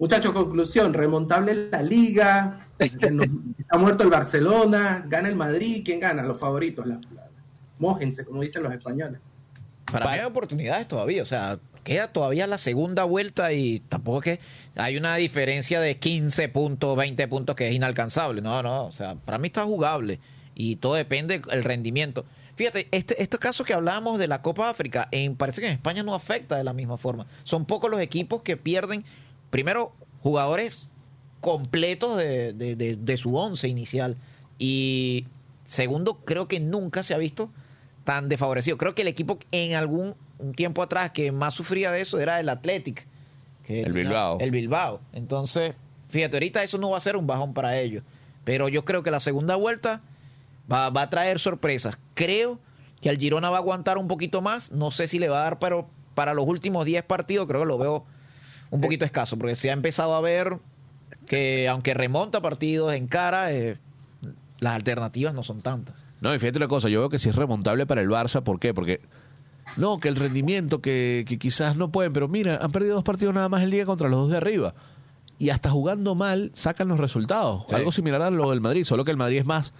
[0.02, 6.24] Muchachos, conclusión, remontable la liga, está muerto el Barcelona, gana el Madrid, ¿quién gana?
[6.24, 7.30] Los favoritos, la, la-
[7.78, 9.22] mójense, como dicen los españoles.
[9.92, 14.40] Para mí hay oportunidades todavía, o sea, queda todavía la segunda vuelta y tampoco es
[14.40, 14.46] que
[14.76, 18.42] hay una diferencia de 15 puntos, 20 puntos que es inalcanzable.
[18.42, 20.20] No, no, o sea, para mí está jugable
[20.56, 22.26] y todo depende del rendimiento.
[22.56, 26.02] Fíjate, este, este caso que hablábamos de la Copa África, en, parece que en España
[26.02, 27.28] no afecta de la misma forma.
[27.44, 29.04] Son pocos los equipos que pierden,
[29.52, 29.94] primero,
[30.24, 30.90] jugadores
[31.40, 34.18] completos de, de- de- de su once inicial.
[34.58, 35.28] Y
[35.64, 37.50] segundo, creo que nunca se ha visto
[38.04, 38.78] tan desfavorecido.
[38.78, 42.40] Creo que el equipo en algún un tiempo atrás que más sufría de eso era
[42.40, 43.06] el Athletic.
[43.64, 44.38] que El tenía- Bilbao.
[44.40, 45.00] El Bilbao.
[45.14, 45.76] Entonces,
[46.10, 48.04] fíjate, ahorita eso no va a ser un bajón para ellos.
[48.44, 50.02] Pero yo creo que la segunda vuelta
[50.72, 52.00] va, va a traer sorpresas.
[52.16, 52.58] Creo
[53.02, 54.72] que al Girona va a aguantar un poquito más.
[54.72, 57.68] No sé si le va a dar, pero para los últimos 10 partidos creo que
[57.68, 58.06] lo veo
[58.72, 59.38] un poquito escaso.
[59.38, 60.58] Porque se ha empezado a ver
[61.28, 63.78] que aunque remonta partidos en cara, eh,
[64.60, 66.04] las alternativas no son tantas.
[66.20, 68.60] No, y fíjate una cosa, yo veo que sí es remontable para el Barça, ¿por
[68.60, 68.74] qué?
[68.74, 69.02] Porque,
[69.78, 73.34] no, que el rendimiento, que, que quizás no pueden, pero mira, han perdido dos partidos
[73.34, 74.74] nada más en Liga contra los dos de arriba.
[75.40, 77.64] Y hasta jugando mal sacan los resultados.
[77.70, 77.76] Sí.
[77.76, 79.74] Algo similar a lo del Madrid, solo que el Madrid es más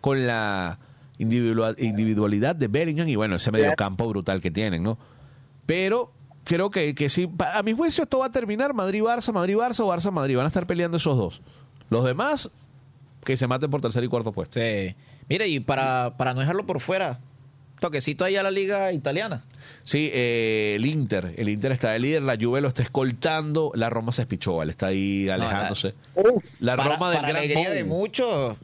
[0.00, 0.78] con la
[1.18, 4.96] individua- individualidad de Bellingham y bueno, ese mediocampo brutal que tienen, ¿no?
[5.66, 6.12] Pero
[6.48, 9.86] creo que, que sí, pa- a mi juicio esto va a terminar Madrid-Barça, Madrid-Barça o
[9.88, 10.36] Barça-Madrid.
[10.36, 11.40] Van a estar peleando esos dos.
[11.90, 12.50] Los demás,
[13.24, 14.58] que se maten por tercer y cuarto puesto.
[14.58, 14.94] Sí.
[15.28, 17.18] Mire, y para, para no dejarlo por fuera,
[17.80, 19.44] toquecito ahí a la liga italiana.
[19.84, 21.34] Sí, eh, el Inter.
[21.36, 24.70] El Inter está de líder, la Juve lo está escoltando, la Roma se espichó, él
[24.70, 25.94] está ahí alejándose.
[26.14, 27.74] Uf, La para, Roma del para gran alegría Pou.
[27.74, 28.58] de muchos,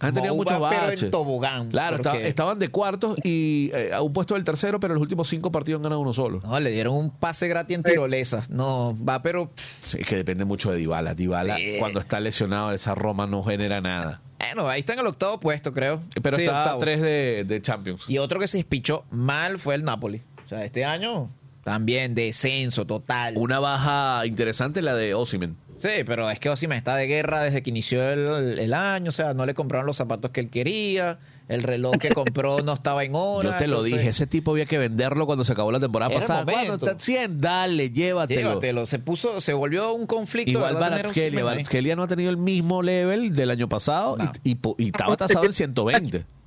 [0.00, 1.02] Han tenido Mou muchos va, pero baches.
[1.02, 1.70] en tobogán.
[1.70, 4.96] Claro, porque- estaba- estaban de cuartos y eh, a un puesto del tercero, pero en
[4.96, 6.40] los últimos cinco partidos han ganado uno solo.
[6.44, 8.44] No, le dieron un pase gratis en tirolesa.
[8.48, 9.50] No, va, pero.
[9.86, 11.14] Sí, es que depende mucho de Dybala.
[11.14, 11.76] Dybala, Sí.
[11.78, 14.20] cuando está lesionado, esa Roma no genera nada.
[14.38, 16.00] Bueno, ahí está en el octavo puesto, creo.
[16.22, 18.04] Pero Sí, está a tres de, de Champions.
[18.08, 20.22] Y otro que se despichó mal fue el Napoli.
[20.46, 21.28] O sea, este año
[21.64, 23.34] también descenso total.
[23.36, 25.56] Una baja interesante la de Osimen.
[25.78, 29.10] Sí, pero es que Osimhen está de guerra desde que inició el, el año.
[29.10, 31.18] O sea, no le compraron los zapatos que él quería.
[31.48, 33.52] El reloj que compró no estaba en hora.
[33.52, 36.20] Yo te lo dije, ese tipo había que venderlo cuando se acabó la temporada Era
[36.20, 36.52] pasada.
[36.52, 38.40] Cuando está 100, dale, llévatelo.
[38.40, 38.86] Llévatelo.
[38.86, 40.50] Se puso, se volvió un conflicto.
[40.52, 41.44] Igual Baratskelia.
[41.44, 44.32] Baratskelia no ha tenido el mismo level del año pasado No.
[44.44, 46.24] y, y y estaba tasado en 120.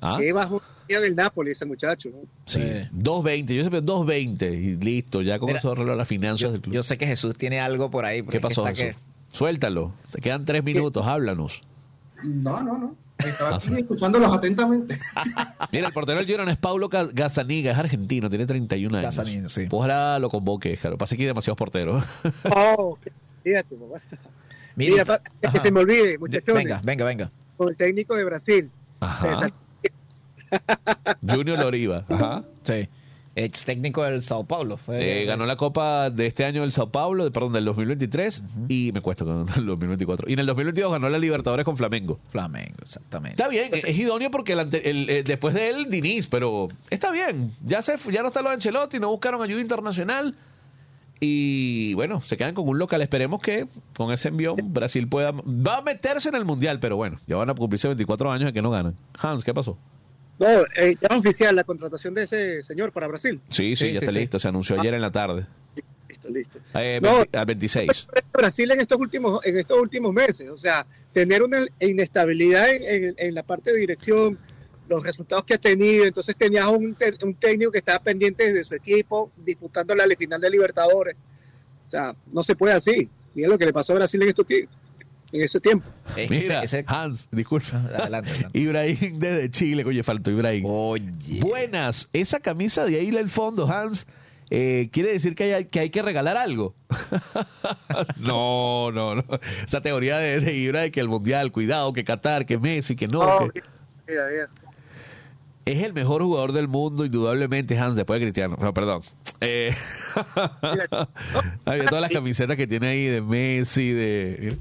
[0.00, 0.16] ¿Ah?
[0.20, 2.18] Qué bajo en el Napoli ese muchacho, ¿no?
[2.46, 2.88] Sí, Sí.
[2.92, 3.54] 220.
[3.54, 5.22] Yo siempre 220 y listo.
[5.22, 6.74] Ya con Mira, eso arreglo las finanzas Yo, del club.
[6.74, 8.22] yo sé que Jesús tiene algo por ahí.
[8.22, 9.00] porque ¿Qué es que pasó, Jesús?
[9.32, 9.92] Suéltalo.
[10.12, 11.62] Te quedan tres minutos, háblanos.
[12.22, 12.96] No, no, no.
[13.18, 14.98] Estaba Ah, aquí escuchándolos atentamente.
[15.72, 19.16] Mira, el portero del Girona es Paulo Ga- Gazzaniga, es argentino, tiene 31 años.
[19.16, 19.66] Gazzaniga, sí.
[19.70, 20.98] Ojalá lo convoque, claro.
[20.98, 22.04] Pasa que hay demasiados porteros.
[22.54, 22.98] Oh,
[23.42, 24.00] fíjate, papá.
[24.76, 27.30] Mira, Mira, que se me olvide, De- muchachones, Venga, venga, venga.
[27.56, 28.70] con el técnico de Brasil.
[29.00, 29.28] Ajá.
[29.28, 29.52] César.
[31.28, 32.04] Junior Loriva.
[32.08, 32.42] Ajá.
[32.62, 32.88] Sí.
[33.38, 34.78] Ex técnico del Sao Paulo.
[34.78, 38.42] Fue, Eh, ganó la Copa de este año del Sao Paulo, de- perdón, del 2023
[38.68, 40.30] y me cuesta con el 2024.
[40.30, 42.18] Y en el 2022 ganó la Libertadores con Flamengo.
[42.30, 43.34] Flamengo, exactamente.
[43.42, 47.10] Está bien, es idóneo porque el ante- el, eh, después de él, Diniz, pero está
[47.10, 47.52] bien.
[47.62, 50.34] Ya se fu- ya no está lo de Ancelotti, no buscaron ayuda internacional.
[51.20, 53.00] Y bueno, se quedan con un local.
[53.02, 55.32] Esperemos que con ese envión Brasil pueda.
[55.32, 58.52] Va a meterse en el mundial, pero bueno, ya van a cumplirse 24 años de
[58.52, 58.94] que no ganan.
[59.18, 59.78] Hans, ¿qué pasó?
[60.38, 63.40] No, eh, ya es oficial la contratación de ese señor para Brasil.
[63.48, 64.18] Sí, sí, Sí, ya sí, está sí.
[64.18, 64.38] listo.
[64.38, 65.46] Se anunció ayer en la tarde.
[66.08, 66.58] Listo, listo.
[66.74, 67.16] Eh, No.
[67.18, 68.08] 20 al 26.
[68.32, 73.14] Brasil en estos últimos en estos últimos meses, o sea, tener una inestabilidad en, en-
[73.16, 74.38] en la parte de dirección,
[74.88, 78.74] los resultados que ha tenido, entonces tenías un, un técnico que estaba pendiente de su
[78.74, 81.16] equipo disputando la final de Libertadores.
[81.84, 83.08] O sea, no se puede así.
[83.34, 84.68] Mira lo que le pasó a Brasil en estos tie-
[85.32, 85.88] en ese tiempo.
[86.16, 87.76] Es que Mira, ese- ese- Hans, disculpa.
[87.98, 88.58] Adelante, adelante.
[88.58, 90.64] Ibrahim desde Chile, oye, faltó Ibrahim.
[90.66, 91.40] Oye.
[91.40, 94.06] Buenas, esa camisa de ahí el fondo, Hans,
[94.50, 96.74] eh, quiere decir que hay, que hay que regalar algo.
[98.18, 99.24] no, no, no.
[99.66, 103.08] Esa teoría de, de Ibra de que el mundial, cuidado, que Qatar, que Messi, que
[103.08, 103.20] no.
[103.20, 103.62] Oh, que-
[104.06, 104.48] mira, mira.
[105.64, 108.56] es el mejor jugador del mundo, indudablemente, Hans, después de Cristiano.
[108.60, 109.02] No, perdón.
[109.40, 109.74] Eh,
[111.64, 114.56] Ay, todas las camisetas que tiene ahí de Messi, de.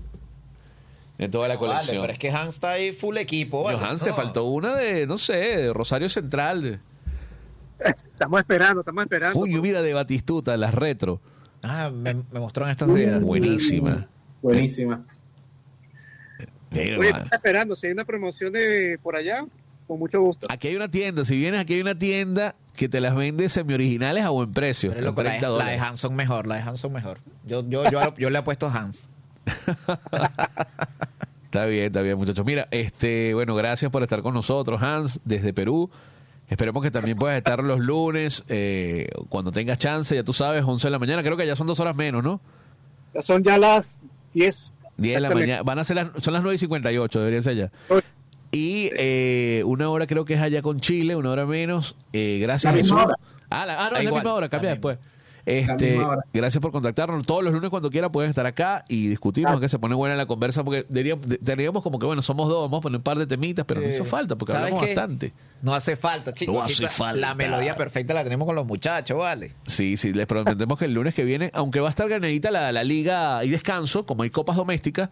[1.18, 2.01] En toda la No, vale, colección.
[2.01, 3.63] pero es que Hans está ahí full equipo.
[3.63, 3.80] Vale.
[3.80, 4.07] Hans, No.
[4.07, 6.61] te faltó una de, no sé, de Rosario Central.
[6.61, 6.80] de-
[7.80, 9.39] Estamos esperando, estamos esperando.
[9.39, 11.22] Uy, mira, de Batistuta, las retro.
[11.63, 13.22] Ah, me, me mostró en estos días.
[13.22, 14.07] Buenísima.
[14.41, 15.03] Buenísima.
[16.72, 17.76] Mira, Oye, estamos esperando.
[17.76, 19.45] Si hay una promoción de por allá,
[19.88, 20.47] con mucho gusto.
[20.49, 24.24] Aquí hay una tienda, si vienes aquí hay una tienda que te las vende semi-originales
[24.26, 24.91] a buen precio.
[24.93, 25.78] Pero loco, la, 30 de, la de.
[25.78, 27.20] Hans son mejor, la de Hans son mejor.
[27.45, 29.07] Yo, yo, yo, yo le apuesto a Hans.
[31.46, 32.46] Está bien, está bien, muchachos.
[32.46, 35.89] Mira, este, bueno, gracias por estar con nosotros, Hans, desde Perú.
[36.50, 40.86] Esperemos que también puedas estar los lunes, eh, cuando tengas chance, ya tú sabes, 11
[40.88, 41.24] de la mañana.
[41.24, 42.41] Creo que ya son dos horas menos, ¿no?
[43.14, 44.00] Ya son ya las
[44.34, 44.74] 10.
[44.98, 45.64] 10 de la mañana.
[45.64, 47.72] Van a ser las, son las 9 y 58, deberían ser ya.
[48.52, 51.96] Y eh, una hora creo que es allá con Chile, una hora menos.
[52.12, 53.08] Eh, gracias, La misma Jesús.
[53.12, 53.16] hora.
[53.50, 54.89] Ah, la- ah, no, es la misma hora, cambia misma.
[54.91, 55.14] después.
[55.46, 56.00] Este,
[56.34, 57.26] gracias por contactarnos.
[57.26, 60.26] Todos los lunes cuando quiera pueden estar acá y discutimos, que se pone buena la
[60.26, 60.84] conversa, porque
[61.43, 63.88] teníamos como que, bueno, somos dos, vamos a poner un par de temitas, pero no
[63.88, 64.96] hizo falta, porque ¿Sabes hablamos qué?
[64.96, 65.34] bastante.
[65.62, 66.56] No hace falta, chicos.
[66.56, 67.20] No hace la- falta.
[67.20, 69.54] La melodía perfecta la tenemos con los muchachos, ¿vale?
[69.68, 72.72] Sí, sí, les prometemos que el lunes que viene, aunque va a estar ganadita la,
[72.72, 75.10] la liga y descanso, como hay copas domésticas,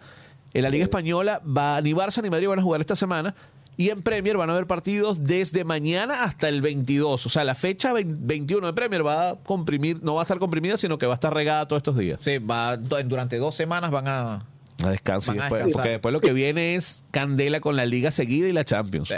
[0.55, 3.33] en la liga española va ni Barça ni Madrid van a jugar esta semana
[3.77, 7.55] y en Premier van a haber partidos desde mañana hasta el 22, o sea, la
[7.55, 11.05] fecha 20 21 de Premier va a comprimir, no va a estar comprimida, sino que
[11.05, 12.21] va a estar regada todos estos días.
[12.21, 14.45] Sí, va, durante dos semanas van a...
[14.83, 18.47] A descanso Van después, porque después lo que viene es candela con la liga seguida
[18.47, 19.07] y la Champions.
[19.07, 19.15] Sí.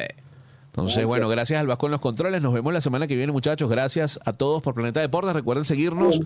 [0.78, 2.42] Entonces, bueno, gracias al Vasco en los controles.
[2.42, 3.70] Nos vemos la semana que viene, muchachos.
[3.70, 5.32] Gracias a todos por Planeta Deportes.
[5.34, 6.20] Recuerden seguirnos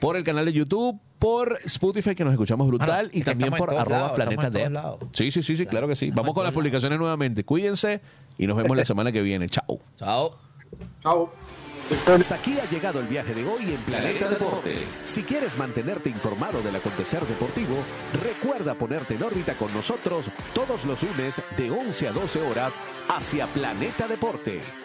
[0.00, 3.52] por el canal de YouTube, por Spotify, que nos escuchamos brutal, Ah, no, y también
[3.52, 4.72] por arroba lados, Planeta Dep.
[5.12, 6.10] Sí, sí, sí, sí, claro que sí.
[6.10, 7.44] Vamos con las publicaciones nuevamente.
[7.44, 8.00] Cuídense
[8.38, 9.46] y nos vemos la semana que viene.
[9.50, 9.78] Chao.
[9.98, 10.38] Chao.
[11.02, 11.30] Chao.
[12.06, 14.78] Hasta aquí ha llegado el viaje de hoy en Planeta Deporte.
[15.04, 17.76] Si quieres mantenerte informado del acontecer deportivo,
[18.22, 22.72] recuerda ponerte en órbita con nosotros todos los lunes de 11 a 12 horas
[23.08, 24.81] hacia Planeta Deporte.